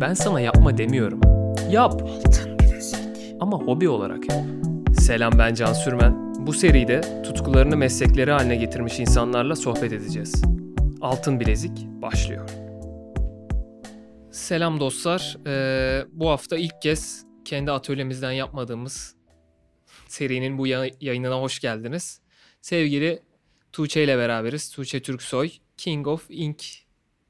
[0.00, 1.20] Ben sana yapma demiyorum.
[1.70, 2.02] Yap.
[3.40, 4.44] Ama hobi olarak yap.
[5.00, 6.34] Selam ben Can Sürmen.
[6.46, 10.42] Bu seride tutkularını meslekleri haline getirmiş insanlarla sohbet edeceğiz.
[11.00, 12.48] Altın Bilezik başlıyor.
[14.32, 15.36] Selam dostlar.
[15.46, 19.14] Ee, bu hafta ilk kez kendi atölyemizden yapmadığımız
[20.08, 22.20] serinin bu ya- yayınına hoş geldiniz.
[22.60, 23.22] Sevgili
[23.72, 24.70] Tuğçe ile beraberiz.
[24.70, 26.62] Tuğçe Türksoy, King of Ink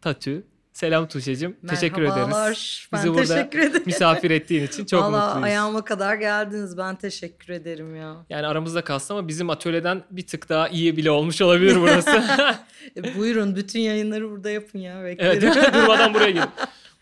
[0.00, 0.34] Tattoo.
[0.80, 1.56] Selam Tuğçe'cim.
[1.68, 2.16] Teşekkür ederiz.
[2.16, 2.88] Merhabalar.
[2.92, 3.82] Ben Bizi burada teşekkür ederim.
[3.86, 5.44] Misafir ettiğin için çok Vallahi mutluyuz.
[5.44, 6.78] ayağıma kadar geldiniz.
[6.78, 8.16] Ben teşekkür ederim ya.
[8.30, 12.22] Yani aramızda kalsın ama bizim atölyeden bir tık daha iyi bile olmuş olabilir burası.
[12.96, 15.00] E, buyurun bütün yayınları burada yapın ya.
[15.00, 15.74] evet Beklerim.
[15.74, 16.48] durmadan buraya gelin.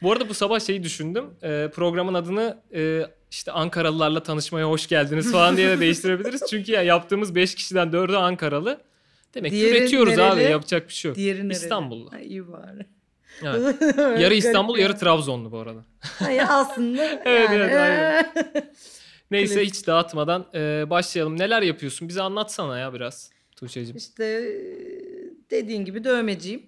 [0.02, 1.24] Bu arada bu sabah şeyi düşündüm.
[1.42, 6.42] Ee, programın adını e, işte Ankaralılarla tanışmaya hoş geldiniz falan diye de değiştirebiliriz.
[6.50, 8.80] Çünkü ya yaptığımız 5 kişiden 4'ü Ankaralı.
[9.34, 10.52] Demek ki üretiyoruz abi nereli?
[10.52, 11.16] yapacak bir şey yok.
[11.16, 11.52] Diğeri nerede?
[11.52, 12.12] İstanbullu.
[12.12, 12.97] Ha, iyi bari.
[13.42, 13.76] Evet.
[14.20, 14.82] Yarı İstanbul ya.
[14.82, 15.84] yarı Trabzonlu bu arada.
[16.00, 17.56] Hayır aslında Evet, yani.
[17.56, 18.32] evet, aynen.
[19.30, 19.74] Neyse Klasik.
[19.74, 21.38] hiç dağıtmadan e, başlayalım.
[21.38, 22.08] Neler yapıyorsun?
[22.08, 23.96] Bize anlatsana ya biraz Tuğçe'cim.
[23.96, 24.50] İşte e,
[25.50, 26.62] dediğin gibi dövmeciyim.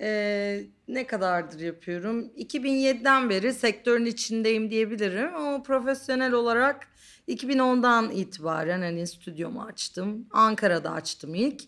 [0.00, 2.26] Ee, ne kadardır yapıyorum?
[2.38, 6.88] 2007'den beri sektörün içindeyim diyebilirim ama profesyonel olarak
[7.28, 10.26] 2010'dan itibaren hani stüdyomu açtım.
[10.30, 11.62] Ankara'da açtım ilk.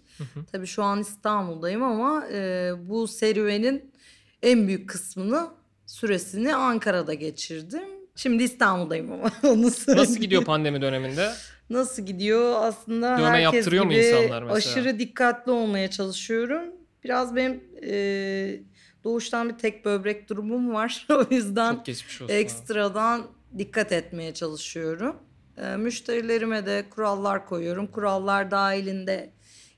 [0.53, 3.93] Tabii şu an İstanbul'dayım ama e, bu serüvenin
[4.43, 5.47] en büyük kısmını
[5.87, 7.89] süresini Ankara'da geçirdim.
[8.17, 10.09] Şimdi İstanbul'dayım ama onu söyleyeyim.
[10.09, 11.33] Nasıl gidiyor pandemi döneminde?
[11.71, 12.55] Nasıl gidiyor?
[12.63, 14.57] Aslında Dövme herkes yaptırıyor mu gibi insanlar mesela?
[14.57, 16.65] aşırı dikkatli olmaya çalışıyorum.
[17.07, 18.61] Biraz benim e,
[19.05, 21.07] doğuştan bir tek böbrek durumum var.
[21.11, 22.25] o yüzden olsun.
[22.25, 22.33] abi.
[22.33, 23.27] ekstradan
[23.59, 25.17] dikkat etmeye çalışıyorum.
[25.59, 27.87] E, müşterilerime de kurallar koyuyorum.
[27.87, 29.31] Kurallar dahilinde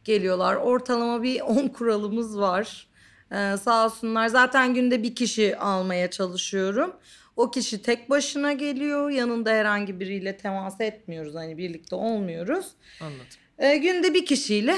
[0.04, 0.56] geliyorlar.
[0.56, 2.88] Ortalama bir 10 kuralımız var.
[3.32, 4.28] E, sağ olsunlar.
[4.28, 6.92] Zaten günde bir kişi almaya çalışıyorum.
[7.36, 9.10] O kişi tek başına geliyor.
[9.10, 11.34] Yanında herhangi biriyle temas etmiyoruz.
[11.34, 12.66] Hani birlikte olmuyoruz.
[13.00, 13.26] Anladım.
[13.58, 14.76] E, günde bir kişiyle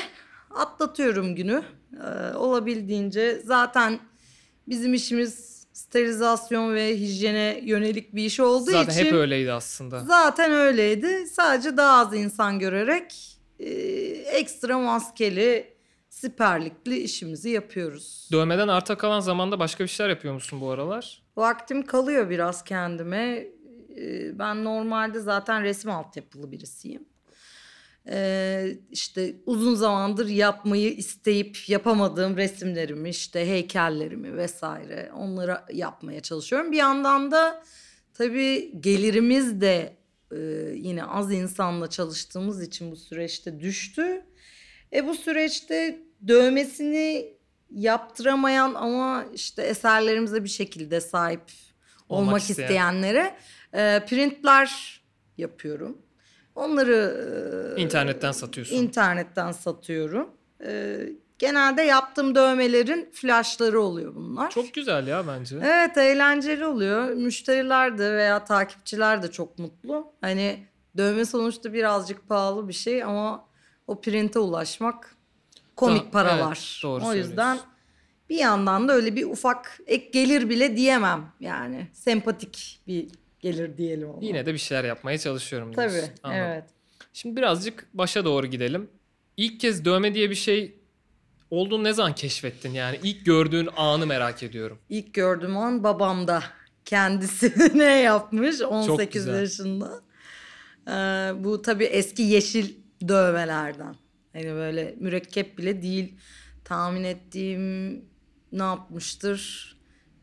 [0.51, 1.63] atlatıyorum günü.
[2.05, 3.99] E, olabildiğince zaten
[4.69, 10.01] bizim işimiz sterilizasyon ve hijyene yönelik bir iş olduğu Zaten için hep öyleydi aslında.
[10.01, 11.27] zaten öyleydi.
[11.27, 13.71] Sadece daha az insan görerek e,
[14.33, 15.75] ekstra maskeli,
[16.09, 18.29] siperlikli işimizi yapıyoruz.
[18.33, 21.23] Dövmeden arta kalan zamanda başka bir şeyler yapıyor musun bu aralar?
[21.37, 23.47] Vaktim kalıyor biraz kendime.
[23.99, 27.05] Ee, Ben normalde zaten resim altyapılı birisiyim.
[28.09, 36.73] Ee, işte uzun zamandır yapmayı isteyip yapamadığım resimlerimi, işte heykellerimi vesaire onları yapmaya çalışıyorum.
[36.73, 37.63] Bir yandan da
[38.15, 39.97] tabii gelirimiz de
[40.33, 40.39] e,
[40.75, 44.25] yine az insanla çalıştığımız için bu süreçte düştü.
[44.93, 47.35] E bu süreçte dövmesini
[47.71, 51.43] yaptıramayan ama işte eserlerimize bir şekilde sahip
[52.09, 52.67] Olmak olmak, isteyen.
[52.67, 53.37] isteyenlere
[53.73, 55.01] e, printler
[55.39, 55.99] yapıyorum.
[56.55, 58.77] Onları e, İnternetten satıyorsun.
[58.77, 60.31] internetten satıyorum.
[60.65, 60.97] E,
[61.39, 64.51] genelde yaptığım dövmelerin flashları oluyor bunlar.
[64.51, 65.57] Çok güzel ya bence.
[65.63, 67.09] Evet eğlenceli oluyor.
[67.09, 70.13] Müşteriler de veya takipçiler de çok mutlu.
[70.21, 70.67] Hani
[70.97, 73.45] dövme sonuçta birazcık pahalı bir şey ama
[73.87, 75.17] o printe ulaşmak
[75.77, 76.47] komik Daha- paralar.
[76.47, 77.59] evet, doğru o yüzden
[78.31, 81.89] bir yandan da öyle bir ufak ek gelir bile diyemem yani.
[81.93, 83.09] Sempatik bir
[83.41, 84.19] gelir diyelim ama.
[84.21, 85.99] Yine de bir şeyler yapmaya çalışıyorum diyorsun.
[86.01, 86.43] Tabii Anladım.
[86.45, 86.65] evet.
[87.13, 88.91] Şimdi birazcık başa doğru gidelim.
[89.37, 90.79] İlk kez dövme diye bir şey
[91.51, 93.01] olduğunu ne zaman keşfettin yani?
[93.03, 94.79] ilk gördüğün anı merak ediyorum.
[94.89, 96.43] İlk gördüğüm an babamda.
[96.85, 99.41] Kendisi ne yapmış 18 güzel.
[99.41, 100.01] yaşında.
[100.89, 100.91] Ee,
[101.45, 102.75] bu tabii eski yeşil
[103.09, 103.95] dövmelerden.
[104.33, 106.15] Hani böyle mürekkep bile değil.
[106.65, 107.91] Tahmin ettiğim
[108.53, 109.71] ne yapmıştır?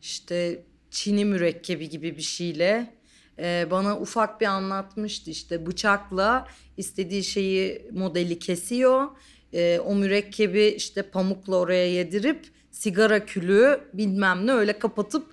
[0.02, 2.94] İşte çini mürekkebi gibi bir şeyle
[3.38, 9.06] e, bana ufak bir anlatmıştı işte bıçakla istediği şeyi modeli kesiyor.
[9.52, 15.26] E, o mürekkebi işte pamukla oraya yedirip sigara külü bilmem ne öyle kapatıp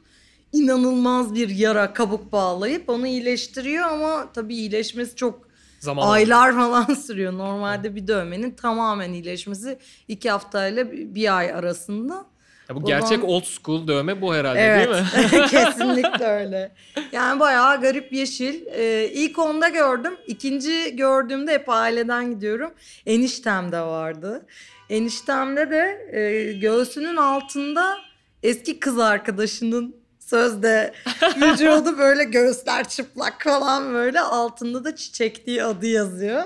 [0.54, 5.46] inanılmaz bir yara kabuk bağlayıp onu iyileştiriyor ama tabii iyileşmesi çok
[5.80, 7.34] Zaman aylar falan sürüyor.
[7.34, 12.26] Normalde bir dövmenin tamamen iyileşmesi iki haftayla bir ay arasında.
[12.70, 14.90] Ya bu Babam- gerçek old school dövme bu herhalde Evet.
[14.90, 15.48] değil mi?
[15.50, 16.72] Kesinlikle öyle.
[17.12, 18.66] Yani bayağı garip yeşil.
[18.66, 20.18] Ee, ilk onda gördüm.
[20.28, 22.74] İkinci gördüğümde hep aileden gidiyorum.
[23.06, 24.46] Eniştemde vardı.
[24.90, 27.98] Eniştemde de e, göğsünün altında
[28.44, 30.94] eski kız arkadaşının sözde
[31.42, 36.44] vücudu böyle göğüsler çıplak falan böyle altında da çiçek diye adı yazıyor.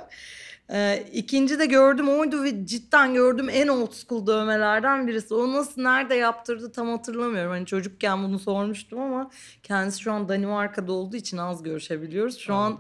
[0.74, 5.34] Ee, ikinci de gördüm oydu ve cidden gördüm en old school dövmelerden birisi.
[5.34, 7.52] O nasıl nerede yaptırdı tam hatırlamıyorum.
[7.52, 9.32] Hani çocukken bunu sormuştum ama
[9.64, 12.38] kendisi şu an Danimarka'da olduğu için az görüşebiliyoruz.
[12.38, 12.80] Şu an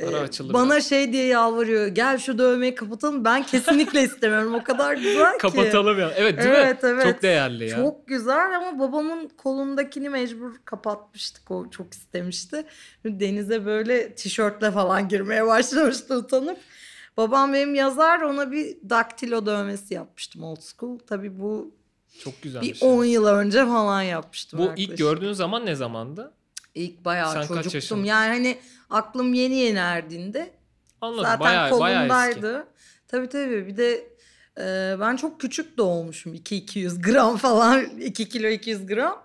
[0.00, 0.06] e,
[0.52, 1.86] bana şey diye yalvarıyor.
[1.86, 3.24] Gel şu dövmeyi kapatalım.
[3.24, 4.54] Ben kesinlikle istemiyorum.
[4.54, 5.38] O kadar güzel ki.
[5.38, 6.12] Kapatalım ya.
[6.16, 6.88] Evet değil Evet, mi?
[6.88, 7.02] evet.
[7.02, 7.76] Çok değerli ya.
[7.76, 11.50] Çok güzel ama babamın kolundakini mecbur kapatmıştık.
[11.50, 12.64] O çok istemişti.
[13.04, 16.58] Denize böyle tişörtle falan girmeye başlamıştı utanıp.
[17.16, 20.98] Babam benim yazar ona bir daktilo dövmesi yapmıştım old school.
[20.98, 21.74] Tabii bu
[22.18, 22.82] Çok güzelmiş.
[22.82, 24.58] bir 10 yıl önce falan yapmıştım.
[24.58, 24.98] Bu ilk yaklaşık.
[24.98, 26.32] gördüğün zaman ne zamandı?
[26.74, 28.04] İlk bayağı Sen çocuktum.
[28.04, 28.58] Yani hani
[28.90, 30.50] aklım yeni yeni erdiğinde
[31.00, 31.24] Anladım.
[31.24, 32.42] Zaten bayağı, bayağı eski.
[33.08, 34.14] Tabii tabii bir de
[34.58, 36.34] e, ben çok küçük doğmuşum.
[36.34, 37.84] 2-200 gram falan.
[38.00, 39.22] 2 kilo 200 gram.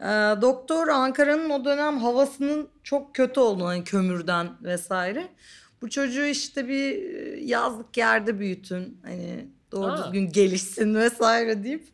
[0.00, 0.04] E,
[0.42, 5.28] doktor Ankara'nın o dönem havasının çok kötü olduğunu hani kömürden vesaire.
[5.86, 6.98] Bu çocuğu işte bir
[7.38, 8.98] yazlık yerde büyütün.
[9.02, 10.04] Hani doğru Aa.
[10.04, 11.84] düzgün gelişsin vesaire deyip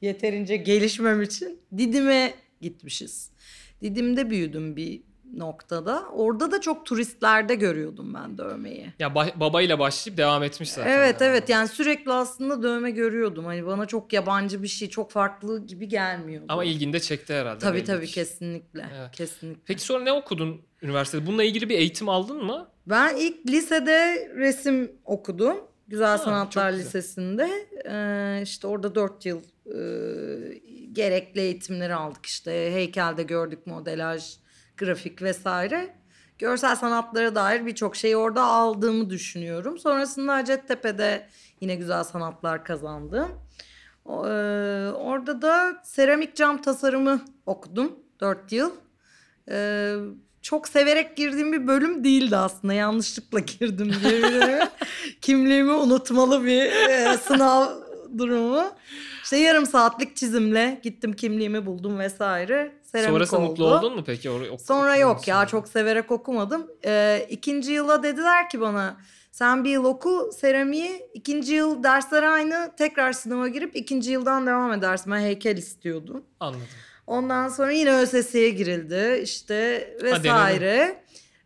[0.00, 3.30] yeterince gelişmem için Didim'e gitmişiz.
[3.82, 5.02] Didim'de büyüdüm bir
[5.36, 6.08] noktada.
[6.12, 8.86] Orada da çok turistlerde görüyordum ben dövmeyi.
[8.98, 10.90] Ya ba- babayla başlayıp devam etmiş zaten.
[10.90, 11.26] Evet ya.
[11.26, 13.44] evet yani sürekli aslında dövme görüyordum.
[13.44, 16.46] Hani bana çok yabancı bir şey, çok farklı gibi gelmiyordu.
[16.48, 17.58] Ama ilginde çekti herhalde.
[17.58, 18.12] Tabii tabii ki.
[18.12, 18.86] kesinlikle.
[18.98, 19.10] Evet.
[19.12, 19.62] Kesinlikle.
[19.66, 21.26] Peki sonra ne okudun üniversitede?
[21.26, 22.68] Bununla ilgili bir eğitim aldın mı?
[22.86, 25.56] Ben ilk lisede resim okudum.
[25.88, 26.86] Güzel çok Sanatlar güzel.
[26.86, 27.68] Lisesi'nde.
[27.88, 29.78] Ee, işte orada dört yıl e,
[30.92, 32.26] gerekli eğitimleri aldık.
[32.26, 34.36] İşte heykelde gördük modelaj,
[34.76, 35.94] grafik vesaire.
[36.38, 39.78] Görsel sanatlara dair birçok şeyi orada aldığımı düşünüyorum.
[39.78, 41.28] Sonrasında Hacettepe'de
[41.60, 43.28] yine güzel sanatlar kazandım.
[44.04, 44.30] O, e,
[44.92, 48.70] orada da seramik cam tasarımı okudum dört yıl.
[49.50, 49.96] Ee,
[50.42, 52.72] çok severek girdiğim bir bölüm değildi aslında.
[52.74, 54.68] Yanlışlıkla girdim diyebilirim.
[55.20, 57.66] Kimliğimi unutmalı bir e, sınav
[58.18, 58.64] durumu.
[59.24, 62.72] İşte yarım saatlik çizimle gittim kimliğimi buldum vesaire.
[62.82, 63.48] Seramik Sonrasında oldu.
[63.50, 64.28] mutlu oldun mu peki?
[64.28, 65.46] Or- ok- Sonra yok ya sonra?
[65.46, 66.66] çok severek okumadım.
[66.84, 68.96] Ee, ikinci yıla dediler ki bana
[69.32, 74.72] sen bir yıl oku seramiği ikinci yıl dersler aynı tekrar sınava girip ikinci yıldan devam
[74.72, 75.12] edersin.
[75.12, 76.24] Ben heykel istiyordum.
[76.40, 76.66] Anladım.
[77.06, 81.02] Ondan sonra yine ÖSS'ye girildi işte vesaire.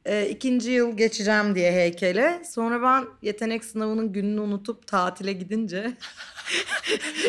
[0.08, 2.43] Ee, ikinci yıl geçeceğim diye heykele.
[2.50, 5.93] Sonra ben yetenek sınavının gününü unutup tatile gidince.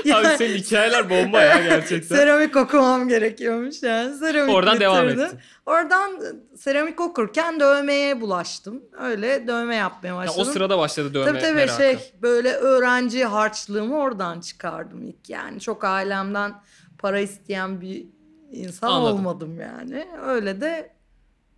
[0.13, 2.15] Abi senin hikayeler bomba ya gerçekten.
[2.15, 4.17] Seramik okumam gerekiyormuş yani.
[4.17, 5.23] Seramik Oradan devam bitirdim.
[5.25, 5.39] ettin.
[5.65, 6.21] Oradan
[6.57, 8.83] seramik okurken dövmeye bulaştım.
[9.01, 10.41] Öyle dövme yapmaya Ya başladım.
[10.41, 11.77] o sırada başladı dövme Tabii tabii merakı.
[11.77, 15.59] şey böyle öğrenci harçlığımı oradan çıkardım ilk yani.
[15.59, 16.53] Çok ailemden
[16.97, 18.05] para isteyen bir
[18.51, 19.15] insan Anladım.
[19.17, 20.07] olmadım yani.
[20.25, 20.89] Öyle de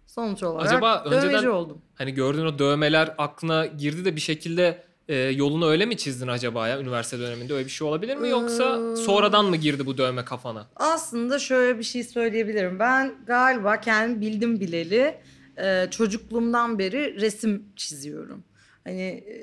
[0.08, 1.82] sonuç olarak Acaba dövmeci önceden- oldum.
[1.96, 6.68] Hani gördüğün o dövmeler aklına girdi de bir şekilde e, yolunu öyle mi çizdin acaba
[6.68, 10.26] ya üniversite döneminde öyle bir şey olabilir mi yoksa Ee, sonradan mı girdi bu dövme
[10.26, 10.68] kafana?
[10.76, 12.80] Aslında şöyle bir şey söyleyebilirim.
[12.80, 15.16] Ben galiba kendim bildim bileli
[15.58, 18.44] e, çocukluğumdan beri resim çiziyorum.
[18.84, 19.36] Hani e,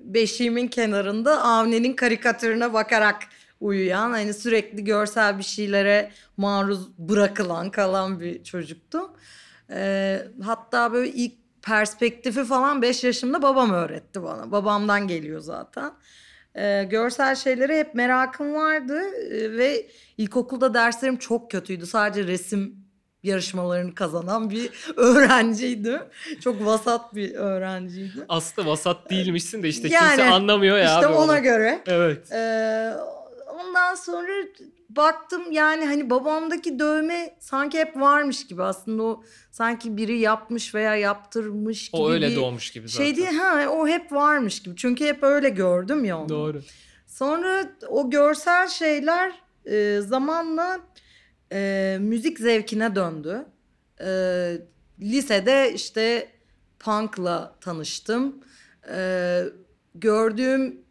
[0.00, 3.16] beşiğimin kenarında Avni'nin karikatürüne bakarak
[3.62, 9.10] uyuyan hani sürekli görsel bir şeylere maruz bırakılan kalan bir çocuktum.
[9.70, 11.32] E, hatta böyle ilk
[11.62, 14.52] perspektifi falan 5 yaşımda babam öğretti bana.
[14.52, 15.92] Babamdan geliyor zaten.
[16.56, 19.00] Ee, görsel şeylere hep merakım vardı
[19.30, 19.86] Ee, ve
[20.18, 21.86] ilkokulda derslerim çok kötüydü.
[21.86, 22.76] Sadece resim
[23.22, 26.00] yarışmalarını kazanan bir öğrenciydim.
[26.40, 28.24] Çok vasat bir öğrenciydim.
[28.28, 31.42] Aslında vasat değilmişsin de işte Yani, kimse anlamıyor ya işte abi ona onu.
[31.42, 31.82] göre.
[31.86, 32.32] Evet.
[32.32, 32.92] Ee,
[33.52, 34.32] ondan sonra
[34.90, 40.96] baktım yani hani babamdaki dövme sanki hep varmış gibi aslında o sanki biri yapmış veya
[40.96, 43.04] yaptırmış gibi O öyle doğmuş gibi zaten.
[43.04, 46.28] şey değil ha o hep varmış gibi çünkü hep öyle gördüm ya onu.
[46.28, 46.62] Doğru.
[47.06, 49.32] Sonra o görsel şeyler
[49.66, 50.80] e, zamanla
[51.52, 53.44] e, müzik zevkine döndü.
[54.00, 54.10] E,
[55.00, 56.28] lisede işte
[56.78, 58.44] punk'la tanıştım.
[58.94, 59.42] E,
[59.94, 60.81] gördüğüm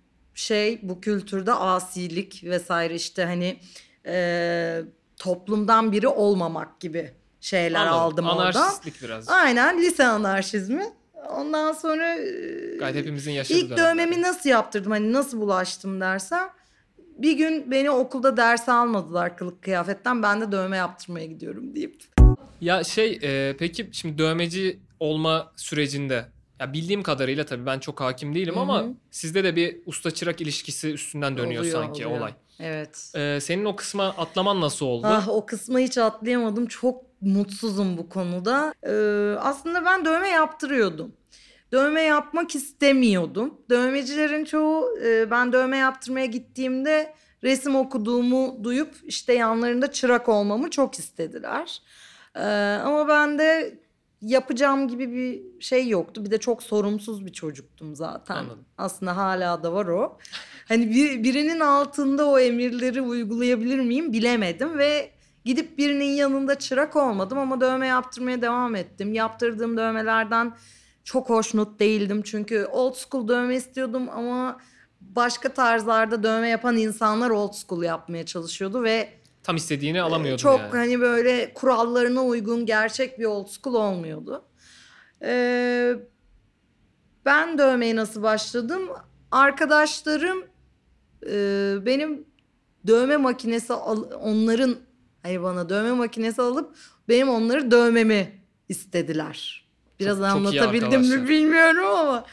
[0.42, 3.60] şey bu kültürde asilik vesaire işte hani
[4.06, 4.82] e,
[5.18, 8.26] toplumdan biri olmamak gibi şeyler Anladım.
[8.26, 8.28] aldım.
[8.28, 9.30] Anarşistlik biraz.
[9.30, 10.84] Aynen lise anarşizmi.
[11.30, 12.16] Ondan sonra
[12.80, 13.90] Gayet hepimizin yaşadığı İlk dönemler.
[13.90, 16.50] dövmemi nasıl yaptırdım hani nasıl bulaştım dersem
[17.18, 22.04] bir gün beni okulda ders almadılar kılık kıyafetten ben de dövme yaptırmaya gidiyorum deyip.
[22.62, 26.26] Ya şey e, peki şimdi dövmeci olma sürecinde
[26.62, 28.62] ya bildiğim kadarıyla tabii ben çok hakim değilim Hı hı.
[28.62, 32.20] ama sizde de bir usta çırak ilişkisi üstünden dönüyor Oluyor, sanki oluyor.
[32.22, 32.34] olay.
[32.60, 33.12] Evet.
[33.16, 35.08] E, senin o kısma atlaman nasıl oldu?
[35.10, 36.66] Ah o kısmı hiç atlayamadım.
[36.66, 38.74] Çok mutsuzum bu konuda.
[38.84, 41.14] Ee, aslında ben dövme yaptırıyordum.
[41.72, 43.54] dövme yapmak istemiyordum.
[43.70, 47.14] Dövmecilerin çoğu e, ben dövme yaptırmaya gittiğimde
[47.44, 51.82] resim okuduğumu duyup işte yanlarında çırak olmamı çok istediler.
[52.36, 52.42] E,
[52.86, 53.80] ama ben de
[54.22, 56.26] yapacağım gibi bir şey yoktu.
[56.26, 58.36] Bir de çok sorumsuz bir çocuktum zaten.
[58.36, 58.66] Anladım.
[58.78, 60.18] Aslında hala da var o.
[60.68, 65.12] Hani bir, birinin altında o emirleri uygulayabilir miyim bilemedim ve
[65.46, 69.14] gidip birinin yanında çırak olmadım ama dövme yaptırmaya devam ettim.
[69.14, 70.54] Yaptırdığım dövmelerden
[71.04, 74.58] çok hoşnut değildim çünkü old school dövme istiyordum ama
[75.02, 80.72] başka tarzlarda dövme yapan insanlar old school yapmaya çalışıyordu ve Tam istediğini alamıyordun çok yani.
[80.72, 84.46] hani böyle kurallarına uygun gerçek bir old school olmuyordu.
[85.24, 85.94] Ee,
[87.26, 88.90] ben dövmeye nasıl başladım?
[89.32, 90.44] Arkadaşlarım
[91.30, 92.26] e, benim
[92.88, 94.76] dövme makinesi al- onların
[95.24, 96.76] hani bana dövme makinesi alıp
[97.10, 99.68] benim onları dövmemi istediler.
[100.00, 101.18] Biraz Çok- çok anlatabildim arkadaşlar.
[101.18, 102.26] mi bilmiyorum ama.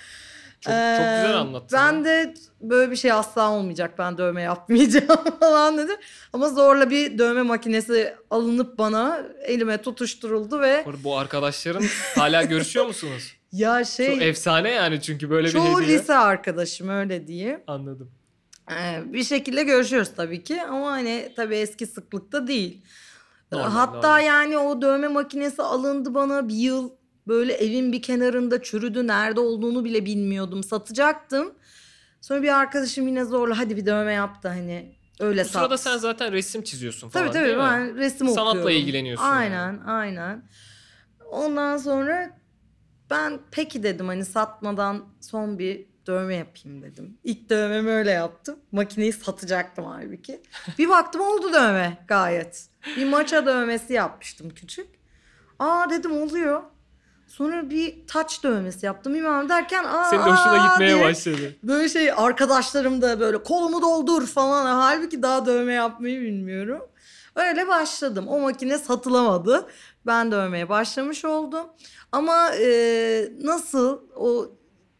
[0.60, 0.80] Çok, çok
[1.22, 1.78] güzel anlattın.
[1.78, 2.04] Ben ya.
[2.04, 3.94] de böyle bir şey asla olmayacak.
[3.98, 5.96] Ben dövme yapmayacağım falan dedim.
[6.32, 11.84] Ama zorla bir dövme makinesi alınıp bana elime tutuşturuldu ve Bu- arkadaşların
[12.16, 13.32] hala görüşüyor musunuz?
[13.52, 15.98] ya Çok şey efsane yani çünkü böyle bir çoğu hediye.
[15.98, 17.64] lise arkadaşım öyle diye.
[17.66, 18.10] Anladım.
[18.70, 22.82] Ee, bir şekilde görüşüyoruz tabii ki ama hani tabii eski sıklıkta değil.
[23.52, 24.24] Normal, Hatta normal.
[24.24, 26.90] yani o dövme makinesi alındı bana bir yıl
[27.28, 29.06] böyle evin bir kenarında çürüdü.
[29.06, 30.64] Nerede olduğunu bile bilmiyordum.
[30.64, 31.54] Satacaktım.
[32.20, 35.52] Sonra bir arkadaşım yine zorla hadi bir dövme yaptı hani öyle Bu sat.
[35.62, 37.62] sırada sen zaten resim çiziyorsun falan Tabii tabii değil mi?
[37.62, 38.70] ben resim Sanatla okuyorum.
[38.82, 39.37] ilgileniyorsun yani.
[39.37, 40.49] Aynen aynen.
[41.30, 42.38] Ondan sonra
[43.11, 47.18] ben peki dedim hani satmadan son bir dövme yapayım dedim.
[47.25, 48.58] İlk dövmemi öyle yaptım.
[48.73, 50.42] Makineyi satacaktım halbuki.
[50.78, 52.68] Bir baktım oldu dövme gayet.
[52.97, 54.87] Bir maça dövmesi yapmıştım küçük.
[55.58, 56.62] Aa dedim oluyor.
[57.28, 61.56] Sonra bir taç dövmesi yaptım bilmem derken aa, Senin de hoşuna aa gitmeye diye başladı.
[61.62, 64.66] Böyle şey arkadaşlarım da böyle kolumu doldur falan.
[64.66, 66.80] Halbuki daha dövme yapmayı bilmiyorum.
[67.37, 68.28] Öyle başladım.
[68.28, 69.66] O makine satılamadı.
[70.06, 71.66] Ben dövmeye başlamış oldum.
[72.12, 74.47] Ama e, nasıl o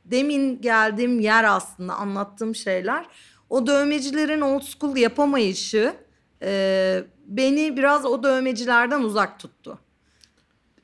[0.05, 3.07] demin geldiğim yer aslında anlattığım şeyler.
[3.51, 5.95] O dövmecilerin old school yapamayışı
[6.43, 9.79] e, beni biraz o dövmecilerden uzak tuttu.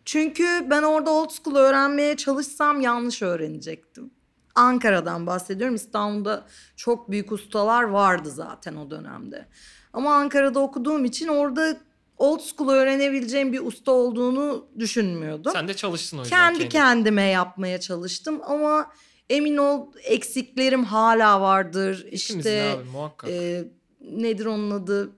[0.04, 4.10] Çünkü ben orada old school öğrenmeye çalışsam yanlış öğrenecektim.
[4.54, 5.74] Ankara'dan bahsediyorum.
[5.74, 6.46] İstanbul'da
[6.76, 9.46] çok büyük ustalar vardı zaten o dönemde.
[9.92, 11.76] Ama Ankara'da okuduğum için orada
[12.18, 15.52] old school öğrenebileceğim bir usta olduğunu düşünmüyordum.
[15.52, 16.36] Sen de çalıştın o yüzden.
[16.38, 18.90] Kendi kendime yapmaya çalıştım ama
[19.30, 21.98] emin ol eksiklerim hala vardır.
[22.10, 23.30] İkimizin İşte abi muhakkak.
[23.30, 23.64] e,
[24.00, 25.12] nedir onun adı?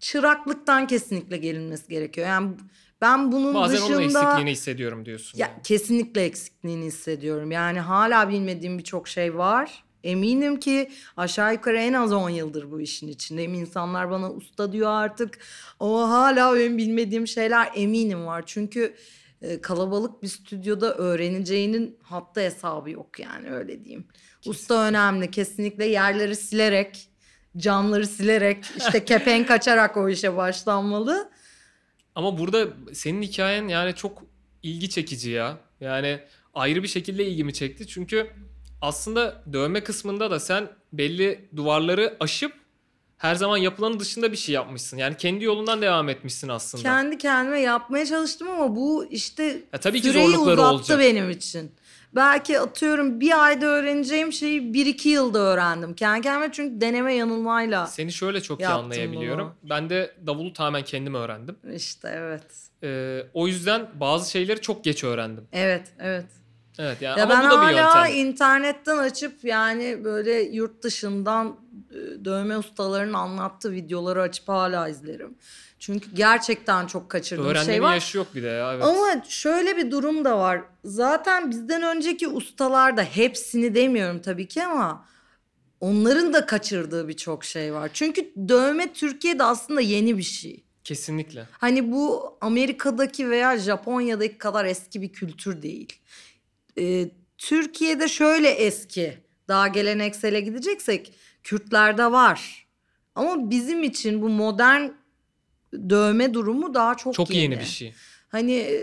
[0.00, 2.26] Çıraklıktan kesinlikle gelinmesi gerekiyor.
[2.26, 2.56] Yani
[3.00, 5.38] ben bunun Bazen onun dışında eksikliğini hissediyorum diyorsun.
[5.38, 5.62] ya yani.
[5.62, 7.50] kesinlikle eksikliğini hissediyorum.
[7.50, 9.84] Yani hala bilmediğim birçok şey var.
[10.04, 13.54] Eminim ki aşağı yukarı en az 10 yıldır bu işin içindeyim.
[13.54, 15.38] İnsanlar bana usta diyor artık.
[15.80, 18.42] Ama hala benim bilmediğim şeyler eminim var.
[18.46, 18.94] Çünkü
[19.42, 24.04] e, kalabalık bir stüdyoda öğreneceğinin hatta hesabı yok yani öyle diyeyim.
[24.46, 25.30] Usta önemli.
[25.30, 27.08] Kesinlikle yerleri silerek,
[27.56, 31.30] camları silerek, işte kepenk açarak o işe başlanmalı.
[32.14, 34.22] Ama burada senin hikayen yani çok
[34.62, 35.58] ilgi çekici ya.
[35.80, 36.20] Yani
[36.54, 37.86] ayrı bir şekilde ilgimi çekti.
[37.86, 38.30] Çünkü
[38.80, 42.52] aslında dövme kısmında da sen belli duvarları aşıp
[43.16, 44.96] her zaman yapılanın dışında bir şey yapmışsın.
[44.96, 46.82] Yani kendi yolundan devam etmişsin aslında.
[46.82, 50.98] Kendi kendime yapmaya çalıştım ama bu işte Ya tabii ki süreyi uzattı olacak.
[50.98, 51.72] benim için.
[52.14, 55.94] Belki atıyorum bir ayda öğreneceğim şeyi bir iki yılda öğrendim.
[55.94, 57.86] Kendi kendime çünkü deneme yanılmayla.
[57.86, 59.54] Seni şöyle çok iyi Yaptım anlayabiliyorum.
[59.62, 61.56] Ben de davulu tamamen kendim öğrendim.
[61.74, 62.42] İşte evet.
[62.82, 65.44] Ee, o yüzden bazı şeyleri çok geç öğrendim.
[65.52, 66.26] Evet evet.
[66.78, 68.26] Evet yani Ya ama ben bu da bir hala yöntem.
[68.26, 71.56] internetten açıp yani böyle yurt dışından
[71.90, 75.34] e, dövme ustalarının anlattığı videoları açıp hala izlerim.
[75.80, 77.94] Çünkü gerçekten çok kaçırdığım Öğrenmenin şey var.
[77.94, 78.74] yaşı yok bir de ya.
[78.74, 78.84] Evet.
[78.84, 80.62] Ama şöyle bir durum da var.
[80.84, 85.06] Zaten bizden önceki ustalar da hepsini demiyorum tabii ki ama
[85.80, 87.90] onların da kaçırdığı birçok şey var.
[87.92, 90.64] Çünkü dövme Türkiye'de aslında yeni bir şey.
[90.84, 91.46] Kesinlikle.
[91.50, 95.92] Hani bu Amerika'daki veya Japonya'daki kadar eski bir kültür değil.
[96.78, 97.08] Ee,
[97.38, 99.18] Türkiye'de şöyle eski.
[99.48, 102.66] Daha geleneksele gideceksek Kürtlerde var.
[103.14, 104.88] Ama bizim için bu modern
[105.72, 107.42] dövme durumu daha çok, Çok yeni.
[107.42, 107.94] yeni bir şey.
[108.28, 108.80] Hani e,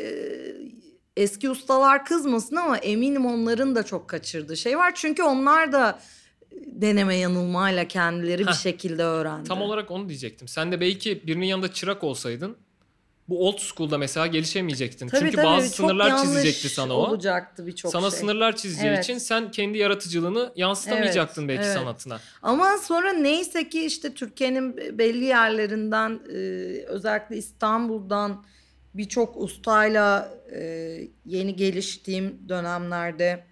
[1.18, 4.96] eski ustalar kızmasın ama eminim onların da çok kaçırdığı şey var.
[4.96, 6.00] Çünkü onlar da
[6.66, 8.54] deneme yanılmayla kendileri bir Heh.
[8.64, 9.48] şekilde öğrendi.
[9.48, 10.48] Tam olarak onu diyecektim.
[10.48, 12.58] Sen de belki birinin yanında çırak olsaydın
[13.30, 15.08] bu old school'da mesela gelişemeyecektin.
[15.08, 16.98] Tabii, Çünkü tabii, bazı sınırlar çizecekti sana o.
[16.98, 18.20] olacaktı birçok sana şey.
[18.20, 19.04] sınırlar çizeceği Evet.
[19.04, 21.78] için sen kendi yaratıcılığını yansıtamayacaktın Evet, belki evet.
[21.78, 22.20] sanatına.
[22.42, 26.36] Ama sonra neyse ki işte Türkiye'nin belli yerlerinden e,
[26.88, 28.46] özellikle İstanbul'dan
[28.94, 30.62] birçok ustayla e,
[31.26, 33.44] yeni geliştiğim dönemlerde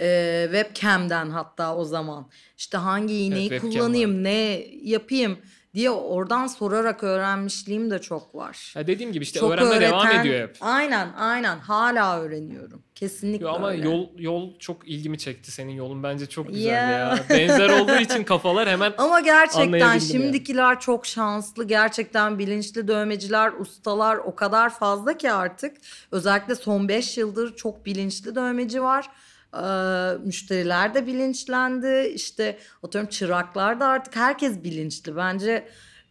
[0.00, 5.38] e, webcam'den hatta o zaman işte hangi iğneyi webcam kullanayım ne yapayım
[5.74, 8.72] diye oradan sorarak öğrenmişliğim de çok var.
[8.76, 10.56] Ya dediğim gibi işte Çok öğrenme devam öğreten- ediyor hep.
[10.60, 12.82] Aynen aynen hala öğreniyorum.
[12.94, 13.84] Kesinlikle Yo, ama öyle.
[13.88, 16.90] yol yol çok ilgimi çekti senin yolun bence çok güzel Ya.
[16.90, 17.18] ya.
[17.30, 20.00] Benzer olduğu için kafalar hemen Ama gerçekten Anlayabildim yani.
[20.00, 21.64] şimdikiler çok şanslı.
[21.64, 25.76] Gerçekten bilinçli dövmeciler, ustalar o kadar fazla ki artık.
[26.10, 29.08] Özellikle son 5 yıldır çok bilinçli dövmeci var.
[29.54, 32.12] Ee, müşteriler de bilinçlendi.
[32.14, 35.16] İşte atıyorum çıraklar da artık herkes bilinçli.
[35.16, 35.68] Bence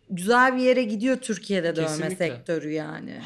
[0.09, 2.15] güzel bir yere gidiyor Türkiye'de dövme Kesinlikle.
[2.15, 3.21] sektörü yani.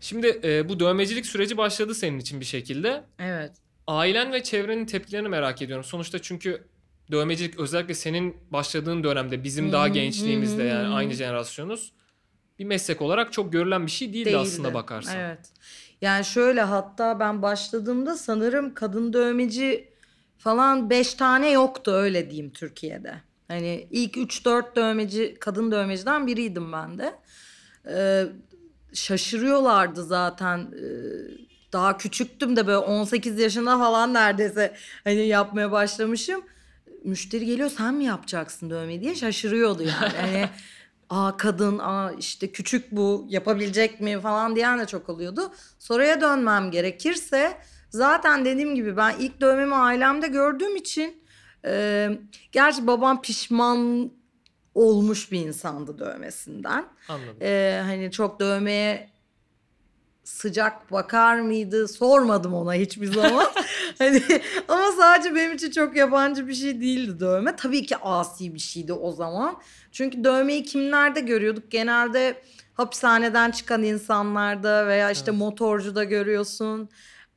[0.00, 3.04] Şimdi e, bu dövmecilik süreci başladı senin için bir şekilde.
[3.18, 3.52] Evet.
[3.86, 5.84] Ailen ve çevrenin tepkilerini merak ediyorum.
[5.84, 6.64] Sonuçta çünkü
[7.10, 11.92] dövmecilik özellikle senin başladığın dönemde bizim daha gençliğimizde yani aynı jenerasyonuz
[12.58, 14.38] bir meslek olarak çok görülen bir şey değildi, Değildi.
[14.38, 15.16] aslında bakarsan.
[15.18, 15.38] Evet.
[16.04, 19.88] Yani şöyle hatta ben başladığımda sanırım kadın dövmeci
[20.38, 23.14] falan 5 tane yoktu öyle diyeyim Türkiye'de.
[23.48, 27.14] Hani ilk 3-4 dövmeci kadın dövmeciden biriydim ben de.
[27.88, 28.26] Ee,
[28.92, 30.58] şaşırıyorlardı zaten.
[30.58, 30.84] Ee,
[31.72, 36.42] daha küçüktüm de böyle 18 yaşında falan neredeyse hani yapmaya başlamışım.
[37.04, 40.16] Müşteri geliyor sen mi yapacaksın dövmeyi diye şaşırıyordu yani.
[40.20, 40.48] Hani
[41.14, 45.52] aa kadın aa işte küçük bu yapabilecek mi falan diyen de çok oluyordu.
[45.78, 47.58] Soruya dönmem gerekirse
[47.90, 51.22] zaten dediğim gibi ben ilk dövmemi ailemde gördüğüm için
[51.64, 52.08] e,
[52.52, 54.10] gerçi babam pişman
[54.74, 56.86] olmuş bir insandı dövmesinden.
[57.08, 57.36] Anladım.
[57.42, 59.13] Ee, hani çok dövmeye
[60.24, 63.46] sıcak bakar mıydı sormadım ona hiçbir zaman.
[63.98, 64.22] hani
[64.68, 67.56] ama sadece benim için çok yabancı bir şey değildi dövme.
[67.56, 69.56] Tabii ki asi bir şeydi o zaman.
[69.92, 71.70] Çünkü dövmeyi kimlerde görüyorduk?
[71.70, 72.42] Genelde
[72.74, 75.38] hapishaneden çıkan insanlarda veya işte Evet.
[75.40, 76.88] motorcuda görüyorsun.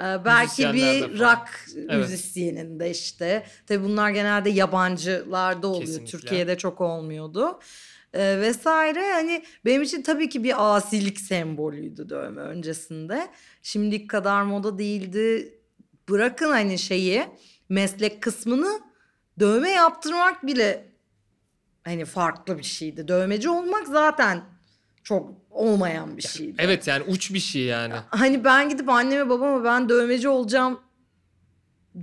[0.02, 1.97] Ee, belki bir rock Evet.
[1.97, 3.43] müzisyeninde işte.
[3.67, 5.82] Tabii bunlar genelde yabancılarda oluyor.
[5.86, 6.12] Kesinlikle.
[6.17, 7.60] Türkiye'de çok olmuyordu.
[8.13, 13.28] Ee, vesaire hani benim için tabii ki bir asilik sembolüydü dövme öncesinde.
[13.62, 15.54] Şimdiki kadar moda değildi.
[16.10, 17.26] Bırakın hani şeyi
[17.70, 18.80] meslek kısmını
[19.39, 20.88] dövme yaptırmak bile
[21.84, 23.08] hani farklı bir şeydi.
[23.08, 24.41] Dövmeci olmak zaten
[25.04, 26.56] çok olmayan bir şeydi.
[26.58, 27.93] Evet yani uç bir şey yani.
[28.10, 30.80] Hani ben gidip anneme babama ben dövmeci olacağım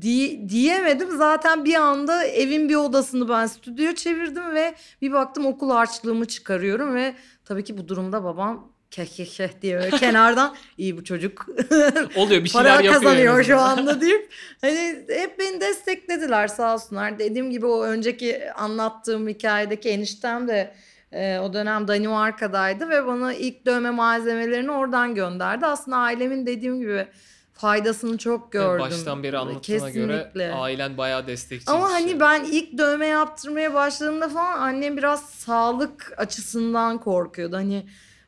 [0.01, 1.17] diye, diyemedim.
[1.17, 6.95] Zaten bir anda evin bir odasını ben stüdyo çevirdim ve bir baktım okul harçlığımı çıkarıyorum
[6.95, 11.47] ve tabii ki bu durumda babam keh keh keh diye böyle kenardan iyi bu çocuk
[12.17, 12.95] Oluyor bir şeyler para yapıyor.
[12.95, 17.19] kazanıyor şu anda deyip hani hep beni desteklediler sağ olsunlar.
[17.19, 20.75] Dediğim gibi o önceki anlattığım hikayedeki eniştem de
[21.13, 25.67] e, o dönem Danimarka'daydı ve bana ilk dövme malzemelerini oradan gönderdi.
[25.67, 27.07] Aslında ailemin dediğim gibi
[27.55, 28.85] faydasını çok gördüm.
[28.87, 30.53] Baştan beri anlattığına göre Kesinlikle.
[30.53, 31.71] ailen bayağı destekçi.
[31.71, 37.57] Ama hani ben ilk dövme yaptırmaya başladığımda falan annem biraz sağlık açısından korkuyordu.
[37.57, 37.87] Hani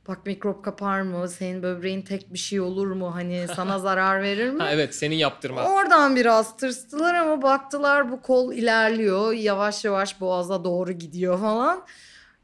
[0.09, 1.29] bak mikrop kapar mı?
[1.29, 3.15] Senin böbreğin tek bir şey olur mu?
[3.15, 4.62] Hani sana zarar verir mi?
[4.62, 5.65] Ha evet senin yaptırma.
[5.73, 9.33] Oradan biraz tırstılar ama baktılar bu kol ilerliyor.
[9.33, 11.83] Yavaş yavaş boğaza doğru gidiyor falan.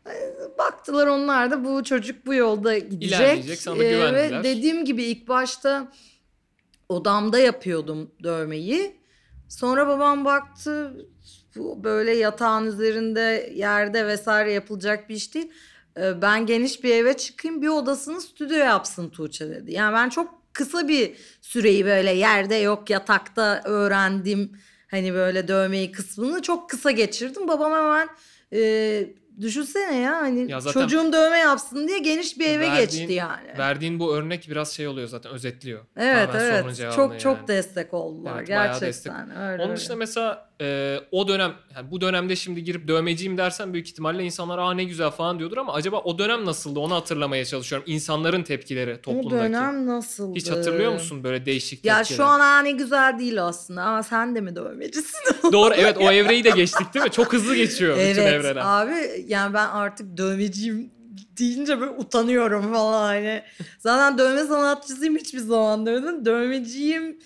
[0.07, 0.11] Ee,
[0.59, 3.09] Baktılar onlar da bu çocuk bu yolda gidecek.
[3.21, 4.39] İlerleyecek, sana Ee, güvendiler.
[4.41, 5.89] Ve dediğim gibi ilk başta
[6.93, 9.03] odamda yapıyordum dövmeyi.
[9.49, 10.97] Sonra babam baktı
[11.57, 15.53] bu böyle yatağın üzerinde yerde vesaire yapılacak bir iş değil.
[15.97, 19.73] Ee, Ben geniş bir eve çıkayım bir odasını stüdyo yapsın Tuğçe dedi.
[19.73, 24.53] Yani ben çok kısa bir süreyi böyle yerde yok yatakta öğrendim.
[24.91, 27.49] Hani böyle dövmeyi kısmını çok kısa geçirdim.
[27.49, 28.09] Babam hemen
[28.53, 33.13] e, düşünsene ya hani Ya zaten çocuğum dövme yapsın diye geniş bir eve verdiğin- geçti
[33.13, 33.59] yani.
[33.59, 35.81] Verdiğin bu örnek biraz şey oluyor zaten özetliyor.
[35.97, 37.49] Evet evet çok çok yani.
[37.49, 39.63] destek oldular Evet, gerçekten öyle.
[39.63, 39.77] Onun öyle.
[39.77, 44.59] dışında mesela e, o dönem yani bu dönemde şimdi girip dövmeciyim dersen büyük ihtimalle insanlar
[44.59, 47.87] aa ne güzel falan diyordur ama acaba o dönem nasıldı onu hatırlamaya çalışıyorum.
[47.89, 49.33] İnsanların tepkileri o toplumdaki.
[49.53, 50.39] dönem nasıldı?
[50.39, 52.17] Hiç hatırlıyor musun böyle değişik Ya tepkiler?
[52.17, 55.21] şu an ha ne güzel değil aslında ama sen de mi dövmecisin?
[55.53, 57.11] Doğru evet o evreyi de geçtik değil mi?
[57.11, 58.63] Çok hızlı geçiyor bütün evet evreler.
[58.65, 60.91] abi yani ben artık dövmeciyim
[61.39, 63.43] deyince böyle utanıyorum falan hani.
[63.79, 66.25] Zaten dövme sanatçısıyım hiçbir zaman demedim.
[66.25, 67.19] Dövmeciyim.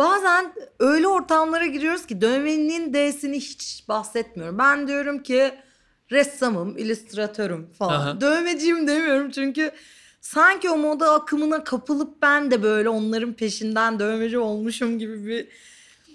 [0.00, 4.58] Bazen öyle ortamlara giriyoruz ki dövmenin D'sini hiç bahsetmiyorum.
[4.58, 5.54] Ben diyorum ki
[6.10, 8.00] ressamım, illüstratörüm falan.
[8.00, 8.20] Aha.
[8.20, 9.70] Dövmeciyim demiyorum çünkü
[10.20, 15.48] sanki o moda akımına kapılıp ben de böyle onların peşinden dövmeci olmuşum gibi bir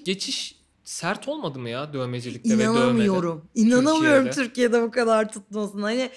[0.06, 2.72] Geçiş sert olmadı mı ya dövmecilikte ve dövmede?
[2.72, 3.46] İnanamıyorum.
[3.56, 4.48] İnanamıyorum Türkiye'de.
[4.48, 4.82] Türkiye'de.
[4.82, 5.84] bu kadar tutmasına.
[5.84, 6.10] Hani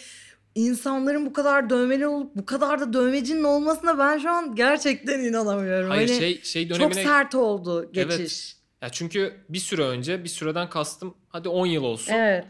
[0.59, 5.91] insanların bu kadar dövmeli olup bu kadar da dövmecinin olmasına ben şu an gerçekten inanamıyorum.
[5.91, 8.11] Hayır Hani şey şey çok dönemine sert oldu geçiş.
[8.19, 8.55] Evet.
[8.83, 12.13] ya çünkü bir süre önce bir süreden kastım hadi 10 yıl olsun.
[12.13, 12.45] Evet.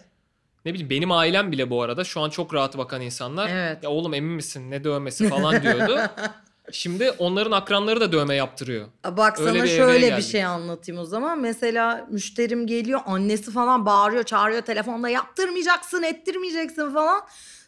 [0.64, 3.48] Ne bileyim benim ailem bile bu arada şu an çok rahat bakan insanlar.
[3.48, 3.82] Evet.
[3.82, 6.00] Ya oğlum emin misin ne dövmesi falan diyordu.
[6.72, 8.86] Şimdi onların akranları da dövme yaptırıyor.
[9.04, 11.40] Bak Öyle sana bir şöyle bir şey anlatayım o zaman.
[11.40, 17.20] Mesela müşterim geliyor annesi falan bağırıyor çağırıyor telefonda yaptırmayacaksın ettirmeyeceksin falan.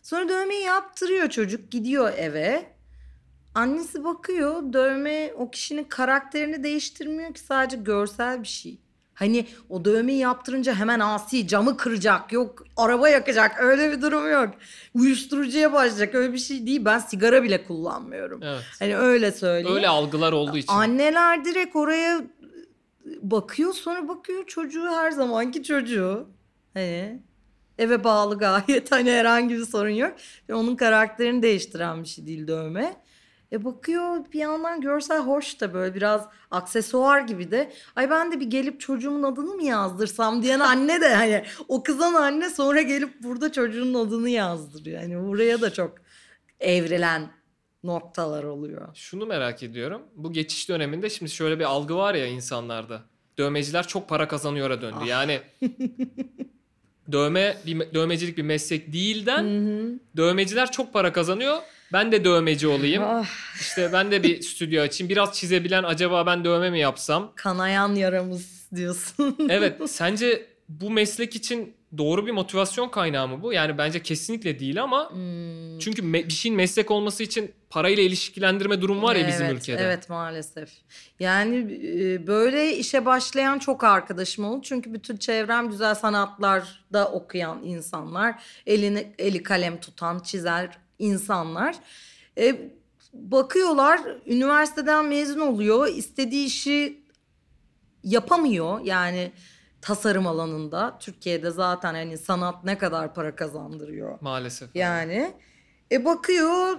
[0.02, 2.66] Sonra dövmeyi yaptırıyor çocuk gidiyor eve.
[3.54, 8.78] Annesi bakıyor dövme o kişinin karakterini değiştirmiyor ki sadece görsel bir şey.
[9.14, 14.54] Hani o dövmeyi yaptırınca hemen asi camı kıracak yok araba yakacak öyle bir durum yok.
[14.94, 18.42] Uyuşturucuya başlayacak öyle bir şey değil ben sigara bile kullanmıyorum.
[18.42, 18.62] Evet.
[18.78, 19.76] Hani öyle söyleyeyim.
[19.76, 20.72] Öyle algılar olduğu için.
[20.72, 22.22] Anneler direkt oraya
[23.22, 26.28] bakıyor sonra bakıyor çocuğu her zamanki çocuğu.
[26.74, 27.22] Hani
[27.80, 30.12] eve bağlı gayet hani herhangi bir sorun yok.
[30.48, 32.96] Ve onun karakterini değiştiren bir şey değil dövme.
[33.52, 37.72] E bakıyor bir yandan görsel hoş da böyle biraz aksesuar gibi de.
[37.96, 42.14] Ay ben de bir gelip çocuğumun adını mı yazdırsam diyen anne de hani o kızan
[42.14, 45.02] anne sonra gelip burada çocuğun adını yazdırıyor.
[45.02, 45.94] Yani buraya da çok
[46.60, 47.30] evrilen
[47.84, 48.88] noktalar oluyor.
[48.94, 50.02] Şunu merak ediyorum.
[50.16, 53.02] Bu geçiş döneminde şimdi şöyle bir algı var ya insanlarda.
[53.38, 54.80] Dövmeciler çok para kazanıyor'a Ah.
[54.82, 55.04] döndü.
[55.06, 55.40] Yani
[57.12, 59.44] dövme bir me- dövmecilik bir meslek değilden
[60.16, 61.58] dövmeciler çok para kazanıyor.
[61.92, 63.02] Ben de dövmeci olayım.
[63.06, 63.26] Ah,
[63.60, 65.08] İşte ben de bir stüdyo açayım.
[65.08, 67.32] Biraz çizebilen acaba ben dövme mi yapsam?
[67.36, 69.36] kanayan yaramız diyorsun.
[69.48, 73.52] Evet, sence bu meslek için doğru bir motivasyon kaynağı mı bu?
[73.52, 78.80] Yani bence kesinlikle değil ama Hmm, çünkü me- bir şeyin meslek olması için parayla ilişkilendirme
[78.80, 79.82] durum var ya bizim evet, ülkede.
[79.82, 80.68] Evet maalesef.
[81.20, 84.60] Yani e, böyle işe başlayan çok arkadaşım oldu.
[84.62, 88.42] Çünkü bütün çevrem güzel sanatlarda okuyan insanlar.
[88.66, 91.76] Elini, eli kalem tutan, çizer insanlar.
[92.38, 92.70] E,
[93.12, 95.88] bakıyorlar üniversiteden mezun oluyor.
[95.88, 97.00] istediği işi
[98.04, 98.80] yapamıyor.
[98.84, 99.32] Yani
[99.82, 100.98] tasarım alanında.
[101.00, 104.18] Türkiye'de zaten hani sanat ne kadar para kazandırıyor.
[104.20, 104.76] Maalesef.
[104.76, 105.34] Yani
[105.92, 106.78] e bakıyor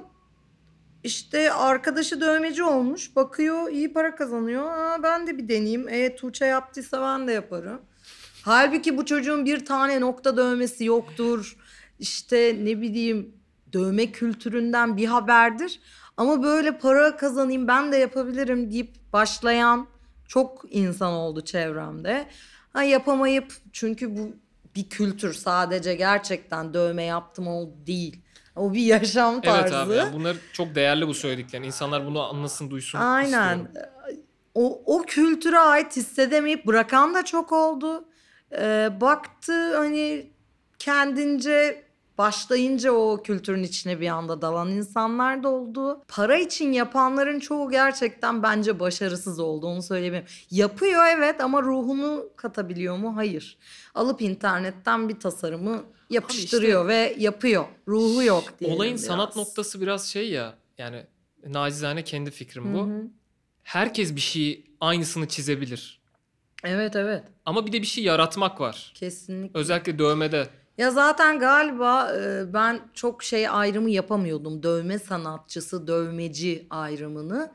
[1.03, 3.15] işte arkadaşı dövmeci olmuş.
[3.15, 4.71] Bakıyor iyi para kazanıyor.
[4.71, 5.89] Aa, ben de bir deneyeyim.
[5.89, 7.81] E Tuğçe yaptıysa ben de yaparım.
[8.43, 11.57] Halbuki bu çocuğun bir tane nokta dövmesi yoktur.
[11.99, 13.35] İşte ne bileyim
[13.73, 15.79] dövme kültüründen bir haberdir.
[16.17, 19.87] Ama böyle para kazanayım ben de yapabilirim deyip başlayan
[20.27, 22.27] çok insan oldu çevremde.
[22.73, 24.35] Ha yapamayıp çünkü bu
[24.75, 28.21] bir kültür sadece gerçekten dövme yaptım o değil.
[28.55, 29.61] O bir yaşam tarzı.
[29.61, 31.63] Evet abi yani bunlar çok değerli bu söylediklerin.
[31.63, 33.57] İnsanlar bunu anlasın duysun Aynen.
[33.57, 33.67] istiyorum.
[34.55, 38.05] O, o kültüre ait hissedemeyip bırakan da çok oldu.
[38.51, 40.31] Ee, baktı hani
[40.79, 41.83] kendince
[42.21, 46.01] başlayınca o kültürün içine bir anda dalan insanlar da oldu.
[46.07, 50.25] Para için yapanların çoğu gerçekten bence başarısız oldu onu söyleyeyim.
[50.51, 53.15] Yapıyor evet ama ruhunu katabiliyor mu?
[53.15, 53.57] Hayır.
[53.95, 57.65] Alıp internetten bir tasarımı yapıştırıyor ve yapıyor.
[57.87, 58.73] Ruhu yok diye.
[58.73, 61.05] Olayın sanat noktası biraz şey ya yani
[61.47, 62.89] nacizane kendi fikrim bu.
[63.63, 66.01] Herkes bir şeyi aynısını çizebilir.
[66.63, 68.91] Evet evet Ama bir de bir şey yaratmak var.
[68.95, 69.59] kesinlikle.
[69.59, 70.60] Özellikle dövmede.
[70.77, 74.63] Ya zaten galiba e, ben çok şey ayrımı yapamıyordum.
[74.63, 77.51] Dövme sanatçısı, dövmeci ayrımını.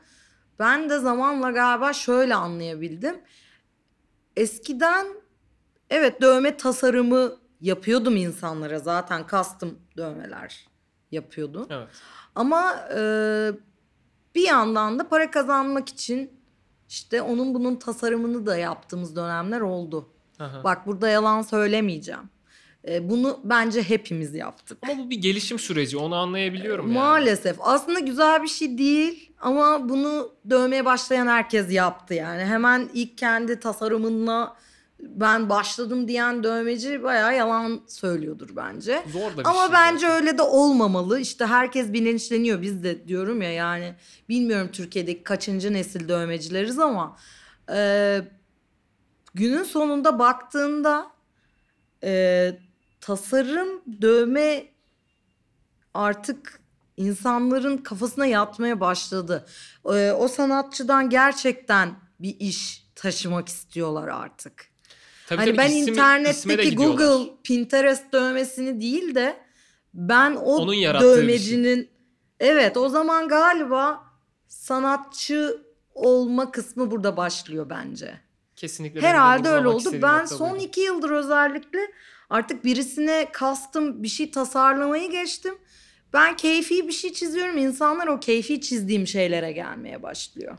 [0.59, 3.21] Ben de zamanla galiba şöyle anlayabildim.
[4.35, 5.07] Eskiden
[5.89, 8.79] evet dövme tasarımı yapıyordum insanlara.
[8.79, 10.67] Zaten custom dövmeler
[11.11, 11.67] yapıyordum.
[11.69, 11.87] Evet.
[12.35, 13.01] Ama e,
[14.35, 16.39] bir yandan da para kazanmak için
[16.89, 20.09] işte onun bunun tasarımını da yaptığımız dönemler oldu.
[20.39, 20.63] Aha.
[20.63, 22.29] Bak burada yalan söylemeyeceğim.
[22.87, 24.77] E, bunu bence hepimiz yaptık.
[24.83, 26.93] Ama bu bir gelişim süreci onu anlayabiliyorum yani.
[26.99, 27.57] Maalesef.
[27.59, 32.45] Aslında güzel bir şey değil ama bunu dövmeye başlayan herkes yaptı yani.
[32.45, 34.55] Hemen ilk kendi tasarımınla
[34.99, 39.03] ben başladım diyen dövmeci bayağı yalan söylüyordur bence.
[39.11, 40.21] Zor da bir Ama şey bence zaten.
[40.21, 41.19] öyle de olmamalı.
[41.19, 42.61] İşte herkes bilinçleniyor.
[42.61, 43.93] Biz de diyorum ya yani
[44.29, 47.17] bilmiyorum Türkiye'deki kaçıncı nesil dövmecileriz ama
[47.73, 48.21] e,
[49.33, 51.07] günün sonunda baktığında
[52.03, 52.51] e,
[53.07, 54.67] tasarım dövme
[55.93, 56.59] artık
[56.97, 59.45] insanların kafasına yatmaya başladı.
[59.85, 64.69] E, o sanatçıdan gerçekten bir iş taşımak istiyorlar artık.
[65.27, 66.75] Tabii hani tabii, ben de internetteki.
[66.75, 69.37] Google Pinterest dövmesini değil de
[69.93, 70.93] ben o Onun şey.
[70.93, 71.89] dövmecinin
[72.39, 74.03] evet o zaman galiba
[74.47, 75.61] sanatçı
[75.93, 78.19] olma kısmı burada başlıyor bence.
[78.55, 79.01] Kesinlikle.
[79.01, 79.89] Herhalde öyle oldu.
[80.01, 81.79] Ben son iki yıldır özellikle
[82.29, 85.53] artık birisine kastım bir şey tasarlamayı geçtim.
[86.13, 87.57] Ben keyfi bir şey çiziyorum.
[87.57, 90.57] İnsanlar o keyfi çizdiğim şeylere gelmeye başlıyor.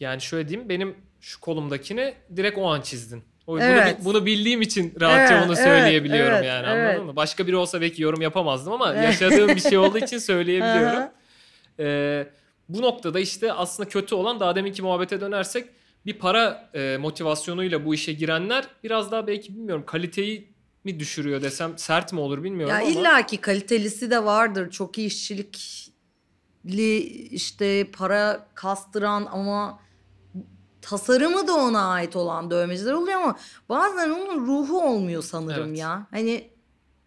[0.00, 3.22] Yani şöyle diyeyim benim şu kolumdakini direkt o an çizdin.
[3.46, 4.00] O, bunu, Evet.
[4.00, 6.88] bi- bunu bildiğim için rahatça Evet, bunu evet, söyleyebiliyorum evet, yani evet.
[6.88, 7.16] anladın mı?
[7.16, 9.04] Başka biri olsa belki yorum yapamazdım ama Evet.
[9.04, 11.02] yaşadığım bir şey olduğu için söyleyebiliyorum.
[11.78, 12.26] Ee,
[12.68, 15.68] bu noktada işte aslında kötü olan daha deminki muhabbete dönersek
[16.06, 20.49] bir para e, motivasyonuyla bu işe girenler biraz daha belki bilmiyorum kaliteyi
[20.84, 22.90] mi düşürüyor desem sert mi olur bilmiyorum Ya ama.
[22.90, 24.70] illaki kalitelisi de vardır.
[24.70, 26.96] Çok iyi işçilikli
[27.30, 29.80] işte para kastıran ama
[30.82, 33.36] tasarımı da ona ait olan dövmeciler oluyor ama
[33.68, 35.78] bazen onun ruhu olmuyor sanırım Evet.
[35.78, 36.06] ya.
[36.10, 36.50] Hani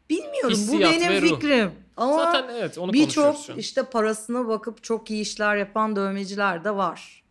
[0.10, 1.36] bilmiyorum bu Hissiyat ve benim ruh.
[1.36, 1.72] fikrim.
[1.98, 3.58] Ama Zaten evet onu konuşuyoruz birçok şu an.
[3.60, 7.24] işte parasına bakıp çok iyi işler yapan dövmeciler de var.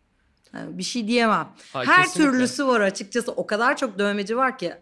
[0.53, 1.47] Yani bir şey diyemem.
[1.73, 2.31] Ha, Her kesinlikle.
[2.31, 3.31] türlüsü var açıkçası.
[3.31, 4.73] O kadar çok dövmeci var ki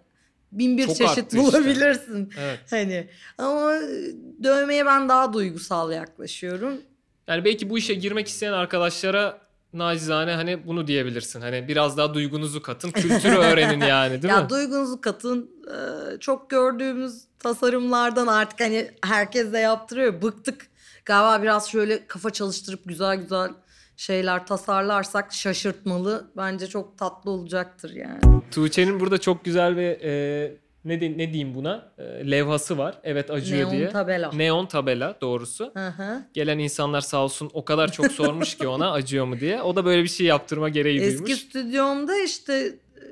[0.51, 1.39] bin bir Çok çeşit arttı işte.
[1.39, 2.33] bulabilirsin.
[2.39, 2.59] Evet.
[2.69, 3.71] Hani ama
[4.43, 6.73] dövmeye ben daha duygusal yaklaşıyorum.
[7.27, 9.37] Yani belki bu işe girmek isteyen arkadaşlara
[9.73, 11.41] nacizane hani bunu diyebilirsin.
[11.41, 14.49] Hani biraz daha duygunuzu katın, kültürü öğrenin yani değil ya mi?
[14.49, 20.21] duygunuzu katın e, çok gördüğümüz tasarımlardan artık hani herkes de yaptırıyor.
[20.21, 20.67] Bıktık.
[21.05, 23.49] Galiba biraz şöyle kafa çalıştırıp güzel güzel
[23.97, 26.31] şeyler tasarlarsak şaşırtmalı.
[26.37, 28.41] Bence çok tatlı olacaktır yani.
[28.51, 30.53] Tuğçe'nin burada çok güzel bir e,
[30.85, 32.97] ne, de- ne diyeyim buna e, levhası var.
[33.03, 33.89] Evet acıyor Neon diye.
[33.89, 34.31] tabela.
[34.33, 35.71] Neon tabela doğrusu.
[35.73, 36.23] Hı hı.
[36.33, 39.61] Gelen insanlar sağ olsun o kadar çok sormuş ki ona acıyor mu diye.
[39.61, 41.41] O da böyle bir şey yaptırma gereği Eski duymuş.
[41.41, 42.53] stüdyomda işte
[42.97, 43.03] e,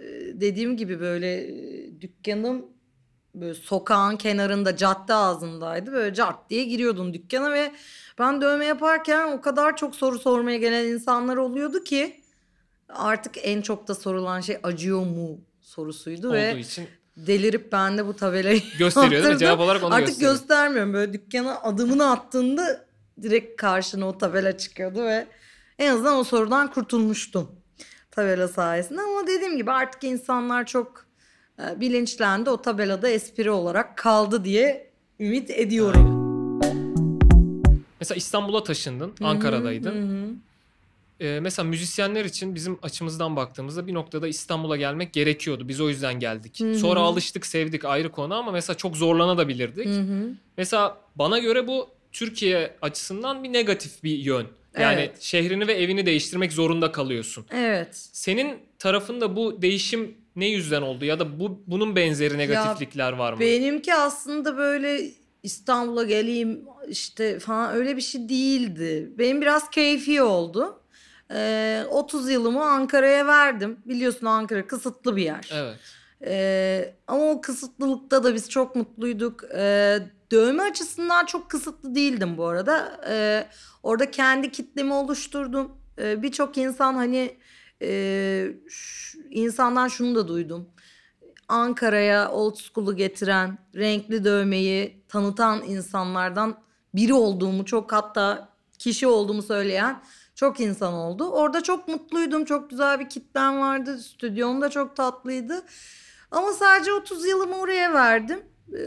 [0.41, 2.65] dediğim gibi böyle e, dükkanım
[3.35, 5.91] böyle sokağın kenarında cadde ağzındaydı.
[5.91, 7.71] Böyle cart diye giriyordun dükkana ve
[8.19, 12.21] ben dövme yaparken o kadar çok soru sormaya gelen insanlar oluyordu ki
[12.89, 18.07] artık en çok da sorulan şey acıyor mu sorusuydu Olduğu ve için delirip ben de
[18.07, 19.39] bu tabelayı gösteriyor değil mi?
[19.39, 20.31] Cevap olarak onu Artık gösteriyor.
[20.33, 20.93] göstermiyorum.
[20.93, 22.85] Böyle dükkana adımını attığında
[23.21, 25.27] direkt karşına o tabela çıkıyordu ve
[25.79, 27.51] en azından o sorudan kurtulmuştum
[28.11, 29.01] tabela sayesinde.
[29.01, 31.05] Ama dediğim gibi artık insanlar çok
[31.59, 32.49] e, bilinçlendi.
[32.49, 36.18] O tabelada espri olarak kaldı diye ümit ediyorum.
[37.99, 39.91] Mesela İstanbul'a taşındın, Ankara'daydın.
[39.91, 40.35] Hı hı.
[41.19, 45.67] Ee, mesela müzisyenler için bizim açımızdan baktığımızda bir noktada İstanbul'a gelmek gerekiyordu.
[45.67, 46.59] Biz o yüzden geldik.
[46.59, 46.79] Hı hı.
[46.79, 49.85] Sonra alıştık, sevdik ayrı konu ama mesela çok zorlanabilirdik.
[49.85, 50.31] Hı hı.
[50.57, 54.47] Mesela bana göre bu Türkiye açısından bir negatif bir yön.
[54.79, 55.21] Yani Evet.
[55.21, 57.45] şehrini ve evini değiştirmek zorunda kalıyorsun.
[57.51, 57.89] Evet.
[57.93, 63.39] Senin tarafında bu değişim ne yüzden oldu ya da bu bunun benzeri negatiflikler var mı?
[63.39, 65.01] Benimki aslında böyle
[65.43, 69.13] İstanbul'a geleyim işte falan öyle bir şey değildi.
[69.17, 70.81] Benim biraz keyfi oldu.
[71.31, 73.79] Ee, 30 yılımı Ankara'ya verdim.
[73.85, 75.49] Biliyorsun Ankara kısıtlı bir yer.
[75.53, 75.77] Evet.
[76.25, 79.43] Ee, ama o kısıtlılıkta da biz çok mutluyduk.
[79.55, 79.99] Ee,
[80.31, 83.01] dövme açısından çok kısıtlı değildim bu arada.
[83.09, 83.47] Ee,
[83.83, 85.71] orada kendi kitlemi oluşturdum.
[85.99, 87.37] Ee, Birçok insan hani
[87.81, 88.51] e,
[89.29, 90.69] insandan şunu da duydum.
[91.47, 96.57] Ankara'ya old school'u getiren, renkli dövmeyi tanıtan insanlardan
[96.95, 100.01] biri olduğumu çok hatta kişi olduğumu söyleyen
[100.35, 101.29] çok insan oldu.
[101.29, 102.45] Orada çok mutluydum.
[102.45, 103.97] Çok güzel bir kitlem vardı.
[103.97, 105.65] Stüdyom da çok tatlıydı.
[106.31, 108.39] Ama sadece 30 yılımı oraya verdim.
[108.73, 108.79] Ee,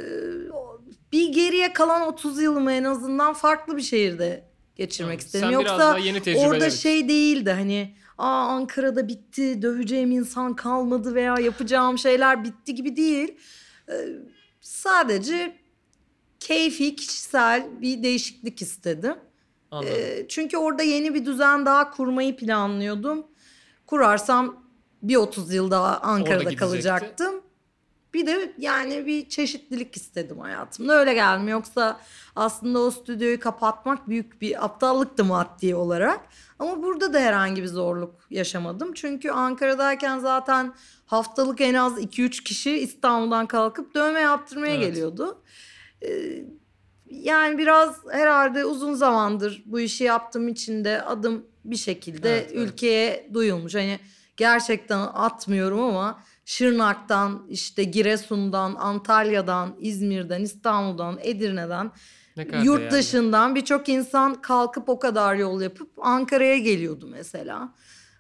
[1.13, 4.45] bir geriye kalan 30 yılımı en azından farklı bir şehirde
[4.77, 5.51] geçirmek Sen istedim.
[5.51, 12.45] Yoksa yeni orada şey değildi hani Aa Ankara'da bitti, döveceğim insan kalmadı veya yapacağım şeyler
[12.45, 13.37] bitti gibi değil.
[13.89, 13.93] Ee,
[14.61, 15.62] sadece
[16.43, 19.15] keyfi, kişisel bir değişiklik istedim.
[19.71, 19.95] Anladım.
[19.97, 23.27] Ee, çünkü orada yeni bir düzen daha kurmayı planlıyordum.
[23.87, 24.65] Kurarsam
[25.03, 27.35] bir 30 yıl daha Ankara'da kalacaktım.
[28.15, 30.99] Bir de yani bir çeşitlilik istedim hayatımda.
[30.99, 31.49] Öyle geldim.
[31.49, 32.01] Yoksa
[32.37, 36.21] aslında o stüdyoyu kapatmak büyük bir aptallıktı maddi olarak.
[36.59, 38.93] Ama burada da herhangi bir zorluk yaşamadım.
[38.95, 40.75] Çünkü Ankara'dayken zaten
[41.07, 44.87] haftalık en az 2-3 kişi İstanbul'dan kalkıp dövme yaptırmaya Evet.
[44.87, 45.43] geliyordu.
[46.05, 46.45] Ee,
[47.11, 52.69] yani biraz herhalde uzun zamandır bu işi yaptığım için de adım bir şekilde Evet, evet.
[52.69, 53.75] ülkeye duyulmuş.
[53.75, 53.99] Hani
[54.37, 61.93] gerçekten atmıyorum ama Şırnak'tan, işte Giresun'dan, Antalya'dan, İzmir'den, İstanbul'dan, Edirne'den,
[62.65, 67.75] yurt dışından birçok insan kalkıp o kadar yol yapıp Ankara'ya geliyordu mesela.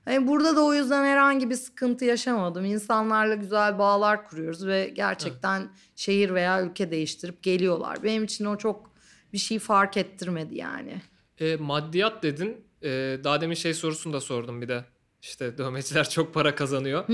[0.04, 2.64] Hani burada da o yüzden herhangi bir sıkıntı yaşamadım.
[2.64, 8.02] İnsanlarla güzel bağlar kuruyoruz ve gerçekten şehir veya ülke değiştirip geliyorlar.
[8.02, 8.90] Benim için o çok
[9.32, 11.02] bir şey fark ettirmedi yani.
[11.40, 12.56] E, maddiyat dedin.
[12.82, 12.88] E,
[13.24, 14.84] daha demin şey sorusunu da sordum bir de.
[15.22, 17.08] İşte dövmeciler çok para kazanıyor.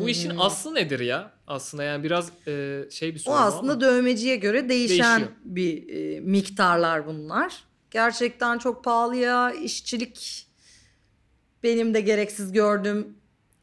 [0.00, 1.32] Bu işin aslı nedir ya?
[1.46, 3.80] Aslında yani biraz e, şey bir soru O aslında ama.
[3.80, 5.36] dövmeciye göre değişen Değişiyor.
[5.44, 7.64] bir e, miktarlar bunlar.
[7.90, 10.47] Gerçekten çok pahalıya işçilik
[11.62, 13.16] benim de gereksiz gördüğüm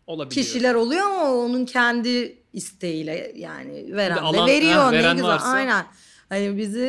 [0.07, 0.45] olabiliyor.
[0.45, 5.29] kişiler oluyor ama onun kendi isteğiyle yani veren de alan- veriyor ha, ne veren güzel
[5.31, 5.85] varsa- aynen.
[6.29, 6.85] Hani bizi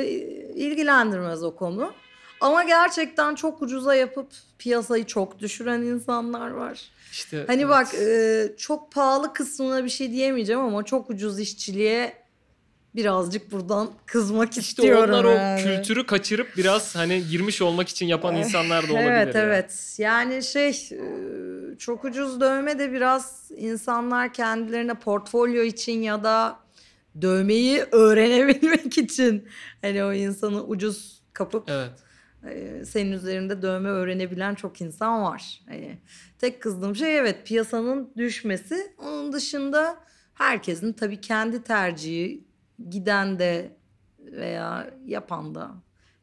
[0.57, 1.93] ilgilendirmez o konu.
[2.41, 4.27] Ama gerçekten çok ucuza yapıp
[4.59, 6.81] piyasayı çok düşüren insanlar var.
[7.13, 7.71] İşte, Hani evet.
[7.71, 12.13] bak e, çok pahalı kısmına bir şey diyemeyeceğim ama çok ucuz işçiliğe
[12.97, 15.11] birazcık buradan kızmak İşte istiyorum.
[15.11, 15.63] onlar o yani.
[15.63, 19.11] kültürü kaçırıp biraz hani girmiş olmak için yapan insanlar da olabilir.
[19.11, 19.41] Evet ya.
[19.43, 19.95] evet.
[19.99, 20.99] Yani şey e,
[21.79, 26.59] çok ucuz dövme de biraz insanlar kendilerine portfolyo için ya da
[27.23, 29.49] dövmeyi öğrenebilmek için
[29.83, 31.91] hani o insanı ucuz kapıp Evet.
[32.57, 35.61] e, senin üzerinde dövme öğrenebilen çok insan var.
[35.69, 35.99] Hani
[36.39, 38.93] tek kızdığım şey evet piyasanın düşmesi.
[38.99, 39.97] Onun dışında
[40.35, 42.46] herkesin tabii kendi tercihi
[42.91, 43.77] giden de
[44.19, 45.71] veya yapan da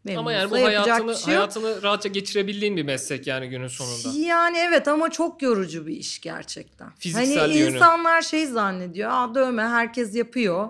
[0.04, 4.20] memnunsa Ama yani bu hayatını şey hayatını rahatça geçirebildiğin bir meslek yani günün sonunda.
[4.20, 6.90] Yani evet ama çok yorucu bir iş gerçekten.
[7.00, 7.76] Fiziksel hani yönü.
[7.76, 9.10] insanlar şey zannediyor.
[9.14, 10.70] Aa dövme herkes yapıyor.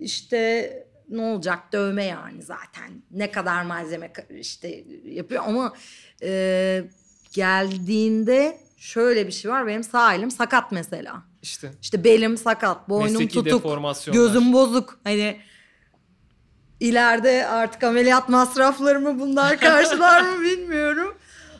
[0.00, 0.72] İşte
[1.08, 3.02] ne olacak dövme yani zaten.
[3.10, 5.74] Ne kadar malzeme işte yapıyor ama
[6.22, 6.84] e,
[7.32, 9.66] geldiğinde şöyle bir şey var.
[9.66, 11.22] Benim sağ elim sakat mesela.
[11.44, 13.62] İşte İşte belim sakat, boynum mesleki tutuk,
[14.12, 14.98] gözüm bozuk.
[15.04, 15.40] Hani
[16.80, 21.14] ileride artık ameliyat masraflarımı bunlar karşılar mı bilmiyorum.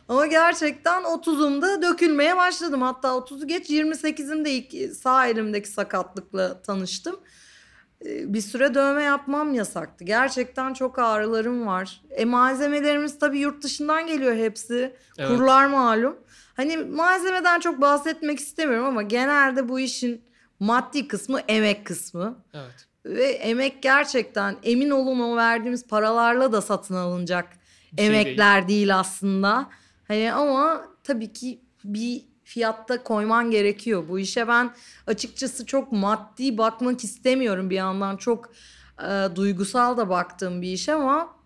[0.08, 2.82] Ama gerçekten 30'umda dökülmeye başladım.
[2.82, 7.20] Hatta 30'u geç 28'imde ilk sağ elimdeki sakatlıkla tanıştım.
[8.06, 10.04] Ee, Bir süre dövme yapmam yasaktı.
[10.04, 12.02] Gerçekten çok ağrılarım var.
[12.10, 14.96] E malzemelerimiz tabii yurt dışından geliyor hepsi.
[15.18, 15.28] Evet.
[15.30, 16.16] Kurlar malum.
[16.54, 20.24] Hani malzemeden çok bahsetmek istemiyorum ama genelde bu işin
[20.60, 22.44] maddi kısmı emek kısmı.
[22.54, 22.88] Evet.
[23.04, 27.48] Ve emek gerçekten emin olun o verdiğimiz paralarla da satın alınacak
[27.98, 28.96] şey emekler değil.
[28.96, 29.70] aslında.
[30.08, 34.04] Hani ama tabii ki bir fiyatta koyman gerekiyor.
[34.08, 34.70] Bu işe ben
[35.06, 38.16] açıkçası çok maddi bakmak istemiyorum bir yandan.
[38.16, 38.52] Çok
[39.02, 41.36] e, duygusal da baktığım bir iş ama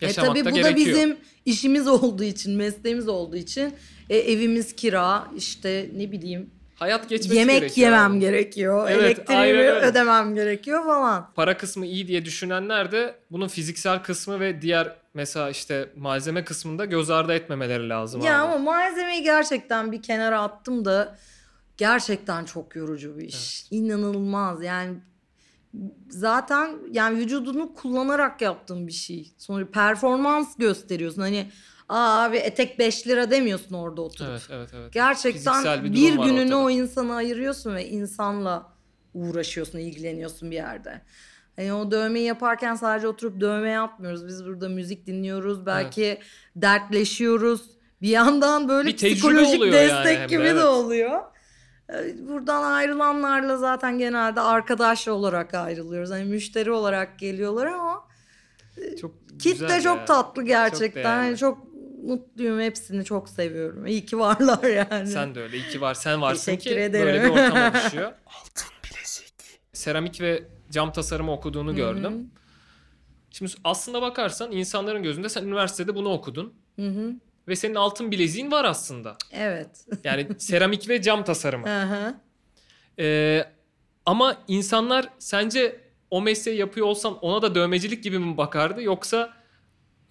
[0.00, 0.76] e tabii da bu da gerekiyor.
[0.76, 3.74] bizim işimiz olduğu için, mesleğimiz olduğu için
[4.12, 9.56] e, evimiz kira, işte ne bileyim Hayat geçmesi yemek gerekiyor yemem gerekiyor, Evet, elektriğimi aynen
[9.56, 9.86] öyle.
[9.86, 11.30] ödemem gerekiyor falan.
[11.34, 16.84] Para kısmı iyi diye düşünenler de bunun fiziksel kısmı ve diğer mesela işte malzeme kısmında
[16.84, 18.42] göz ardı etmemeleri lazım Ya abi.
[18.52, 21.18] ama malzemeyi gerçekten bir kenara attım da
[21.76, 23.66] gerçekten çok yorucu bir iş.
[23.70, 24.94] İnanılmaz yani
[26.08, 29.32] zaten yani vücudunu kullanarak yaptığın bir şey.
[29.38, 31.22] Sonra performans gösteriyorsun.
[31.22, 31.46] Hani
[31.92, 34.30] Aa abi etek 5 lira demiyorsun orada oturup.
[34.30, 34.92] Evet evet evet.
[34.92, 36.58] Gerçekten Fiziksel bir, bir durum var gününü ortada.
[36.58, 38.72] o insana ayırıyorsun ve insanla
[39.14, 41.02] uğraşıyorsun, ilgileniyorsun bir yerde.
[41.56, 44.26] Hani o dövmeyi yaparken sadece oturup dövme yapmıyoruz.
[44.26, 46.18] Biz burada müzik dinliyoruz, belki
[46.56, 47.70] dertleşiyoruz.
[48.02, 50.64] Bir yandan böyle Bir tecrübe psikolojik oluyor yani destek hem de, gibi de evet.
[50.64, 51.22] oluyor.
[51.90, 56.10] Ee, Buradan ayrılanlarla zaten genelde arkadaş olarak ayrılıyoruz.
[56.10, 58.04] Hani müşteri olarak geliyorlar ama
[59.00, 60.04] Çok kitle güzel çok ya.
[60.04, 61.04] tatlı gerçekten.
[61.04, 61.26] değerli.
[61.26, 61.71] Hani çok
[62.02, 62.60] mutluyum.
[62.60, 63.86] Hepsini çok seviyorum.
[63.86, 65.06] İyi ki varlar yani.
[65.06, 65.56] Sen de öyle.
[65.56, 65.94] İyi ki var.
[65.94, 67.06] Sen varsın Teşekkür ki ederim.
[67.06, 68.12] böyle bir ortam oluşuyor.
[68.26, 69.34] Altın bilezik.
[69.72, 72.30] Seramik ve cam tasarımı okuduğunu gördüm.
[73.30, 76.54] Şimdi aslında bakarsan insanların gözünde sen üniversitede bunu okudun.
[76.76, 77.12] Hı hı.
[77.48, 79.16] Ve senin altın bileziğin var aslında.
[79.32, 79.86] Evet.
[80.04, 81.68] Yani seramik ve cam tasarımı.
[81.68, 82.14] Hı hı.
[82.98, 83.44] Ee,
[84.06, 89.32] ama insanlar sence o mesleği yapıyor olsan ona da dövmecilik gibi mi bakardı yoksa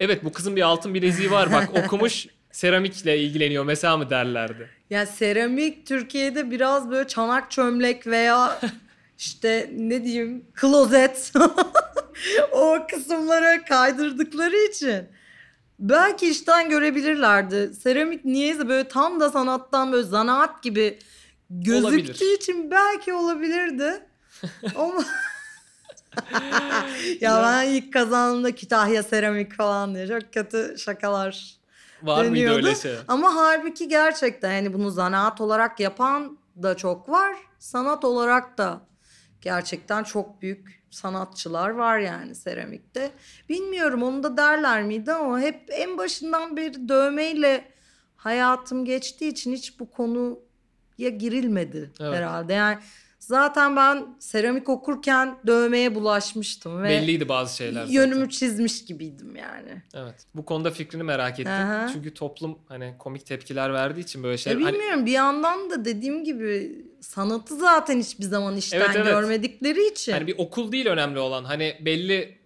[0.00, 4.68] evet bu kızın bir altın bileziği var bak okumuş seramikle ilgileniyor mesela mı derlerdi.
[4.90, 8.60] ya seramik Türkiye'de biraz böyle çanak çömlek veya
[9.18, 11.32] işte ne diyeyim klozet
[12.52, 15.04] o kısımlara kaydırdıkları için
[15.78, 17.74] belki işten görebilirlerdi.
[17.74, 20.98] Seramik niyeyse böyle tam da sanattan böyle zanaat gibi
[21.50, 22.36] gözüktüğü Olabilir.
[22.36, 24.06] için belki olabilirdi.
[24.76, 25.04] Ama
[27.20, 31.56] ya ben ilk kazandığımda Kütahya seramik falan diye çok kötü şakalar
[32.02, 32.56] Var mıydı deniyordu.
[32.66, 32.94] öyle şey?
[33.08, 37.36] Ama halbuki gerçekten yani bunu zanaat olarak yapan da çok var.
[37.58, 38.80] Sanat olarak da
[39.40, 43.10] gerçekten çok büyük sanatçılar var yani seramikte.
[43.48, 47.64] Bilmiyorum onu da derler miydi ama hep en başından beri dövmeyle
[48.16, 52.14] hayatım geçtiği için hiç bu konuya girilmedi Evet.
[52.16, 52.52] herhalde.
[52.52, 52.78] Yani
[53.36, 57.92] zaten ben seramik okurken dövmeye bulaşmıştım ve Belliydi bazı şeyler zaten.
[57.92, 59.82] yönümü çizmiş gibiydim yani.
[59.94, 60.14] Evet.
[60.34, 61.52] Bu konuda fikrini merak ettim.
[61.52, 61.90] Aha.
[61.92, 64.60] Çünkü toplum hani komik tepkiler verdiği için böyle Ya şeyler.
[64.60, 69.06] Hani, bilmiyorum bir yandan da dediğim gibi sanatı zaten hiçbir zaman işten Evet, evet.
[69.06, 70.12] görmedikleri için.
[70.12, 71.44] hani bir okul değil önemli olan.
[71.44, 72.38] Hani belli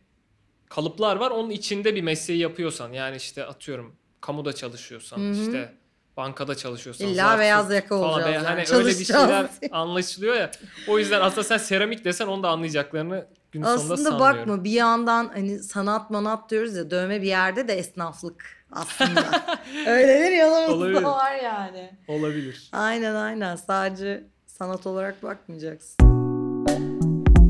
[0.69, 1.31] kalıplar var.
[1.31, 5.47] Onun içinde bir mesleği yapıyorsan yani işte atıyorum kamuda çalışıyorsan Hı hı.
[5.47, 5.73] işte
[6.17, 10.51] bankada çalışıyorsan İlla beyaz yaka olacağız yani, hani öyle bir şeyler anlaşılıyor ya.
[10.89, 14.39] O yüzden aslında sen seramik desen onu da anlayacaklarını gün sonunda Aslında sanmıyorum.
[14.39, 19.25] bakma bir yandan hani sanat manat diyoruz ya dövme bir yerde de esnaflık aslında.
[19.87, 21.03] Öyle bir yanımız Olabilir.
[21.03, 21.99] var yani.
[22.09, 22.69] Olabilir.
[22.73, 25.97] Aynen aynen sadece sanat olarak bakmayacaksın.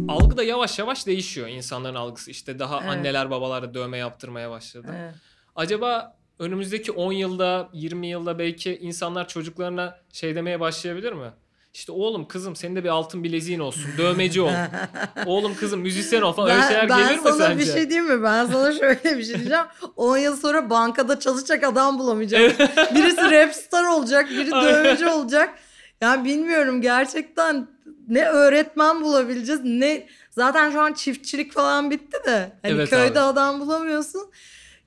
[0.09, 2.31] Algı da yavaş yavaş değişiyor insanların algısı.
[2.31, 2.91] İşte daha Evet.
[2.91, 4.87] anneler babalar da dövme yaptırmaya başladı.
[5.01, 5.15] Evet.
[5.57, 11.31] Acaba önümüzdeki 10 yılda, 20 yılda belki insanlar çocuklarına şey demeye başlayabilir mi?
[11.75, 13.85] İşte oğlum kızım senin de bir altın bileziğin olsun.
[13.99, 14.51] Dövmeci ol.
[15.27, 16.51] oğlum kızım müzisyen ol falan.
[16.51, 17.59] Öyle şeyler ben gelir mi sana sence?
[17.59, 18.23] bir şey diyeyim mi?
[18.23, 19.65] Ben sana şöyle bir şey diyeceğim.
[19.97, 22.53] 10 yıl sonra bankada çalışacak adam bulamayacağım.
[22.95, 25.55] Birisi rap star olacak, biri dövmeci olacak.
[26.01, 27.69] Yani bilmiyorum gerçekten
[28.09, 33.21] ne öğretmen bulabileceğiz ne zaten şu an çiftçilik falan bitti de hani Evet köyde abi.
[33.21, 34.31] adam bulamıyorsun.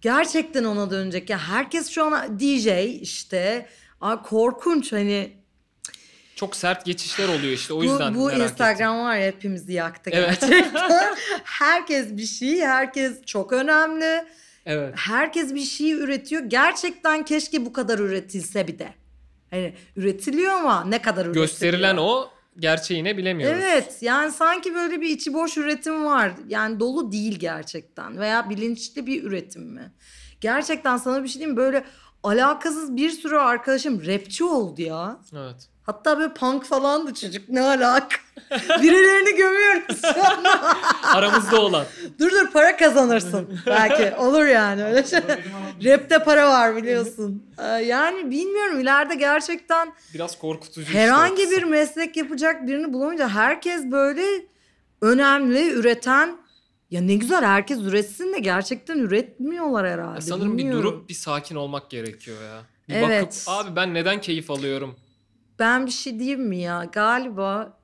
[0.02, 1.30] Gerçekten ona dönecek.
[1.30, 2.68] Ya herkes şu an DJ
[3.02, 3.66] işte.
[4.02, 5.32] Aa, korkunç hani
[6.36, 7.74] Çok sert geçişler oluyor işte.
[7.74, 10.42] O yüzden bu merak Instagram var ya hepimizi yaktı Evet.
[10.42, 11.16] gerçekten.
[11.44, 14.06] herkes bir şey, herkes çok önemli.
[14.06, 14.28] ettim.
[14.66, 14.94] Evet.
[14.98, 16.44] Herkes bir şey üretiyor.
[16.44, 18.94] Gerçekten keşke bu kadar üretilse bir de.
[19.50, 21.46] Hani üretiliyor ama ne kadar üretiliyor?
[21.48, 22.30] Gösterilen o
[22.60, 23.62] gerçeğine bilemiyoruz.
[23.64, 26.32] Evet yani sanki böyle bir içi boş üretim var.
[26.48, 29.92] Yani dolu değil gerçekten veya bilinçli bir üretim mi?
[30.42, 31.58] Gerçekten sana bir şey diyeyim mi?
[31.58, 31.84] böyle
[32.24, 35.20] alakasız bir sürü arkadaşım rapçi oldu ya.
[35.34, 35.70] Evet.
[35.90, 38.16] Hatta böyle punk falandı çocuk ne alaka.
[38.82, 40.02] Birilerini gömüyoruz.
[41.04, 41.86] Aramızda olan.
[42.20, 45.20] dur dur para kazanırsın belki olur yani öyle şey.
[45.86, 47.44] Rapte para var biliyorsun.
[47.60, 51.52] Ee, Yani bilmiyorum ileride gerçekten Biraz korkutucu işte herhangi kısım.
[51.52, 53.30] bir meslek yapacak birini bulamayacak.
[53.30, 54.24] Herkes böyle
[55.02, 56.38] önemli, üreten
[56.92, 60.16] ya ne güzel herkes üretsin de gerçekten üretmiyorlar herhalde.
[60.16, 60.84] Ya sanırım bir bilmiyorum.
[60.84, 62.62] durup bir sakin olmak gerekiyor ya.
[62.90, 63.46] Bir Evet.
[63.48, 64.96] bakıp abi ben neden keyif alıyorum?
[65.60, 66.86] Ben bir şey diyeyim mi ya?
[66.92, 67.80] Galiba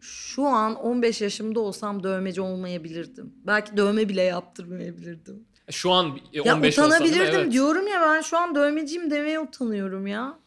[0.00, 3.32] şu an 15 yaşımda olsam dövmeci olmayabilirdim.
[3.46, 5.44] Belki dövme bile yaptırmayabilirdim.
[5.70, 7.06] Şu an e, Ya 15 olsam değil mi?
[7.16, 7.52] utanabilirdim Evet.
[7.52, 10.38] diyorum ya ben şu an dövmeciyim demeye utanıyorum ya.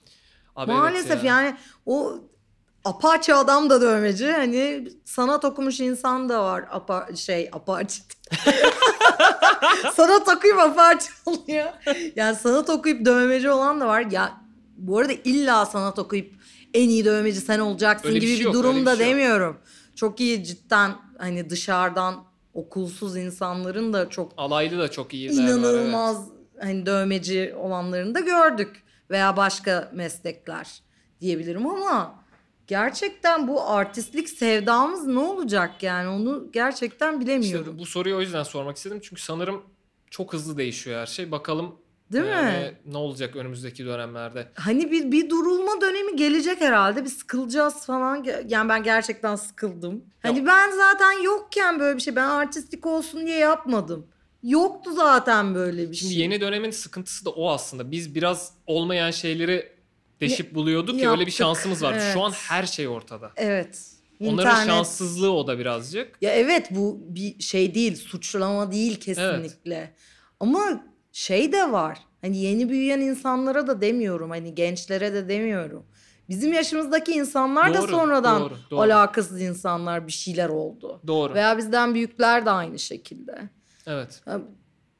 [0.55, 1.41] Abi evet Maalesef ya.
[1.41, 2.19] yani o
[2.85, 4.31] apaçi adam da dövmeci.
[4.31, 6.65] Hani sanat okumuş insan da var.
[6.71, 8.01] Apa, şey apaçi.
[9.95, 11.65] sanat okuyup apaçi oluyor.
[12.15, 14.01] Yani sanat okuyup dövmeci olan da var.
[14.11, 14.37] Ya
[14.77, 16.34] bu arada illa sanat okuyup
[16.75, 19.15] en iyi dövmeci sen olacaksın Öyle gibi şey bir, yok, durum bir da şey yok.
[19.15, 19.57] demiyorum.
[19.95, 22.23] Çok iyi cidden hani dışarıdan
[22.53, 25.49] okulsuz insanların da çok Alaylı da çok iyiler var.
[25.49, 25.57] evet.
[25.57, 26.27] inanılmaz
[26.61, 30.81] hani dövmeci olanlarını da gördük veya başka meslekler
[31.21, 32.23] diyebilirim ama
[32.67, 37.75] gerçekten bu artistlik sevdamız ne olacak yani onu gerçekten İşte bilemiyorum.
[37.79, 38.99] bu soruyu o yüzden sormak istedim.
[39.03, 39.61] Çünkü sanırım
[40.09, 41.31] çok hızlı değişiyor her şey.
[41.31, 41.75] Bakalım
[42.11, 42.73] Değil yani mi?
[42.85, 44.47] ne olacak önümüzdeki dönemlerde.
[44.55, 47.03] Hani bir, bir durulma dönemi gelecek herhalde.
[47.05, 48.25] Bir sıkılacağız falan.
[48.47, 50.03] Yani ben gerçekten sıkıldım.
[50.19, 54.07] Hani ben zaten yokken böyle bir şey ben artistik olsun diye yapmadım.
[54.43, 56.21] Yoktu zaten böyle bir Şimdi şey.
[56.21, 57.91] yeni dönemin sıkıntısı da o aslında.
[57.91, 59.71] Biz biraz olmayan şeyleri
[60.21, 61.99] deşip buluyorduk ya öyle bir yaptık, şansımız vardı.
[62.01, 62.13] evet.
[62.13, 63.31] Şu an her şey ortada.
[63.35, 63.91] Evet.
[64.21, 66.17] Onların İnternet- şanssızlığı o da birazcık.
[66.21, 69.93] Ya evet bu bir şey değil, suçlama değil kesinlikle.
[70.39, 70.83] Ama
[71.15, 71.99] şey de var.
[72.21, 74.29] Hani yeni büyüyen insanlara da demiyorum.
[74.29, 75.85] Hani gençlere de demiyorum.
[76.29, 78.81] Bizim yaşımızdaki insanlar da Doğru, sonradan doğru, doğru.
[78.81, 81.01] alakasız insanlar bir şeyler oldu.
[81.07, 81.33] Doğru.
[81.33, 83.49] Veya bizden büyükler de aynı şekilde.
[83.87, 84.21] Evet.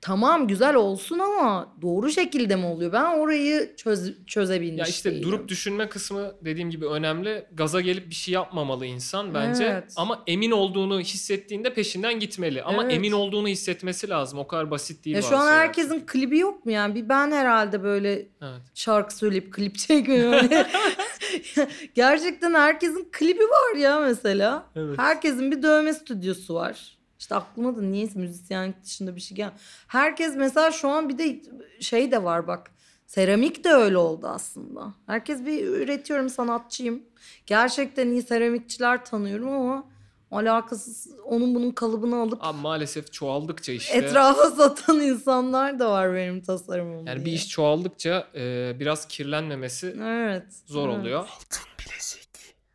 [0.06, 2.94] Tamam güzel olsun ama doğru şekilde mi oluyor?
[2.94, 5.24] Ben orayı çöz, çözebilmiş Ya işte değilim.
[5.24, 7.46] durup düşünme kısmı dediğim gibi önemli.
[7.54, 9.64] Gaza gelip bir şey yapmamalı insan bence.
[9.64, 9.94] Evet.
[9.96, 12.64] Ama emin olduğunu hissettiğinde peşinden gitmeli.
[12.64, 12.94] Ama Evet.
[12.94, 14.40] emin olduğunu hissetmesi lazım.
[14.40, 15.60] O kadar basit değil Ya bazı şu an şeyler.
[15.60, 16.96] herkesin klibi yok mu yani?
[16.96, 18.62] Bir ben herhalde böyle Evet.
[18.76, 20.50] şarkı söyleyip klip çekmiyorum.
[21.96, 24.66] Gerçekten herkesin klibi var ya mesela.
[24.76, 25.00] Evet.
[25.00, 26.95] Herkesin bir dövme stüdyosu var.
[27.26, 29.52] İşte aklıma da niyeyse müzisyenlik dışında bir şey gel.
[29.88, 31.42] Herkes mesela şu an bir de
[31.80, 32.72] şey de var bak.
[33.08, 34.94] Seramik de öyle oldu aslında.
[35.08, 37.04] Herkes bir üretiyorum sanatçıyım.
[37.46, 39.86] Gerçekten iyi seramikçiler tanıyorum ama
[40.32, 46.42] alakasız onun bunun kalıbını alıp Ama maalesef çoğaldıkça işte etrafa satan insanlar da var benim
[46.42, 47.36] tasarımım yani bir diye.
[47.36, 50.46] iş çoğaldıkça e, biraz kirlenmemesi Evet.
[50.66, 51.00] zor evet.
[51.00, 51.28] oluyor.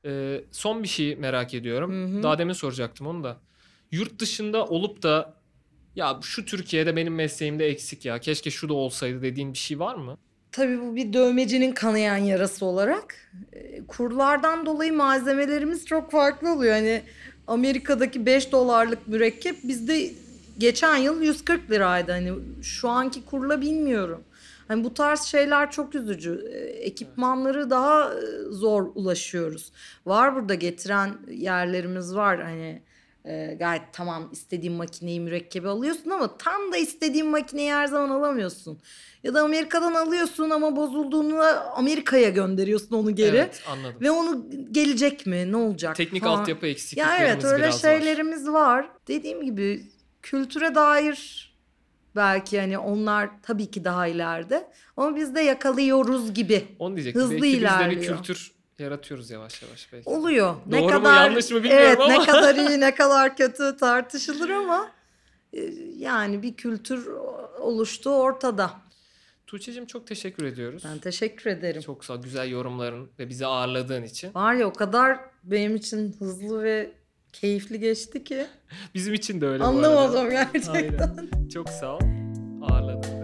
[0.05, 1.93] E, son bir şey merak ediyorum.
[1.93, 2.23] Hı hı.
[2.23, 3.37] Daha demin soracaktım onu da.
[3.93, 5.35] Yurt dışında olup da
[5.97, 8.19] ya şu Türkiye'de benim mesleğimde eksik ya.
[8.19, 10.19] Keşke şu da olsaydı dediğin bir şey var mı?
[10.53, 13.31] Tabii bu bir dövmecinin kanayan yarası olarak.
[13.53, 16.75] e, Kurlardan dolayı malzemelerimiz çok farklı oluyor.
[16.75, 17.03] Hani
[17.47, 20.11] Amerika'daki 5 dolarlık mürekkep bizde
[20.59, 22.13] geçen yıl 140 liraydı.
[22.13, 22.33] Hani
[22.63, 24.25] şu anki kurla bilmiyorum.
[24.69, 26.51] Hani bu tarz şeyler çok üzücü.
[26.55, 28.19] E, Ekipmanları daha e,
[28.51, 29.73] zor ulaşıyoruz.
[30.07, 32.43] Var burada getiren yerlerimiz var.
[32.43, 32.83] Hani
[33.25, 38.79] e, gayet tamam istediğin makineyi mürekkebi alıyorsun ama tam da istediğin makineyi her zaman alamıyorsun.
[39.23, 43.37] Ya da Amerika'dan alıyorsun ama bozulduğunda Amerika'ya gönderiyorsun onu geri.
[43.37, 44.01] Evet anladım.
[44.01, 45.53] Ve onu gelecek mi?
[45.53, 45.97] Ne olacak?
[45.97, 46.39] Teknik falan.
[46.39, 47.79] altyapı Ya eksikliklerimiz evet öyle biraz var.
[47.91, 48.89] şeylerimiz var.
[49.09, 49.83] Dediğim gibi
[50.23, 51.51] kültüre dair
[52.17, 57.23] belki hani onlar tabii ki daha ileride ama biz de yakalıyoruz gibi Onu diyecektim.
[57.23, 58.17] Hızlı Belki biz de bir ilerliyor.
[58.17, 60.09] kültür yaratıyoruz yavaş yavaş belki.
[60.11, 60.55] oluyor.
[60.67, 62.13] ne Doğru mu, kadar yanlış mı bilmiyorum evet, ama.
[62.13, 64.91] ne kadar iyi ne kadar kötü tartışılır ama
[65.53, 65.61] e,
[65.97, 67.07] yani bir kültür
[67.61, 68.71] oluştu ortada.
[69.47, 70.83] Tuğçe'cim çok teşekkür ediyoruz.
[70.93, 71.83] Ben teşekkür ederim.
[71.83, 74.35] Çok sağ güzel yorumların ve bizi ağırladığın için.
[74.35, 76.91] Var ya o kadar benim için hızlı ve
[77.33, 78.47] keyifli geçti ki
[78.95, 79.77] Bizim için de öyle bu arada.
[79.77, 80.73] anlamadım gerçekten.
[80.73, 81.49] Aynen.
[81.55, 82.01] Çok sağ ol.
[82.63, 83.20] Ağırladığın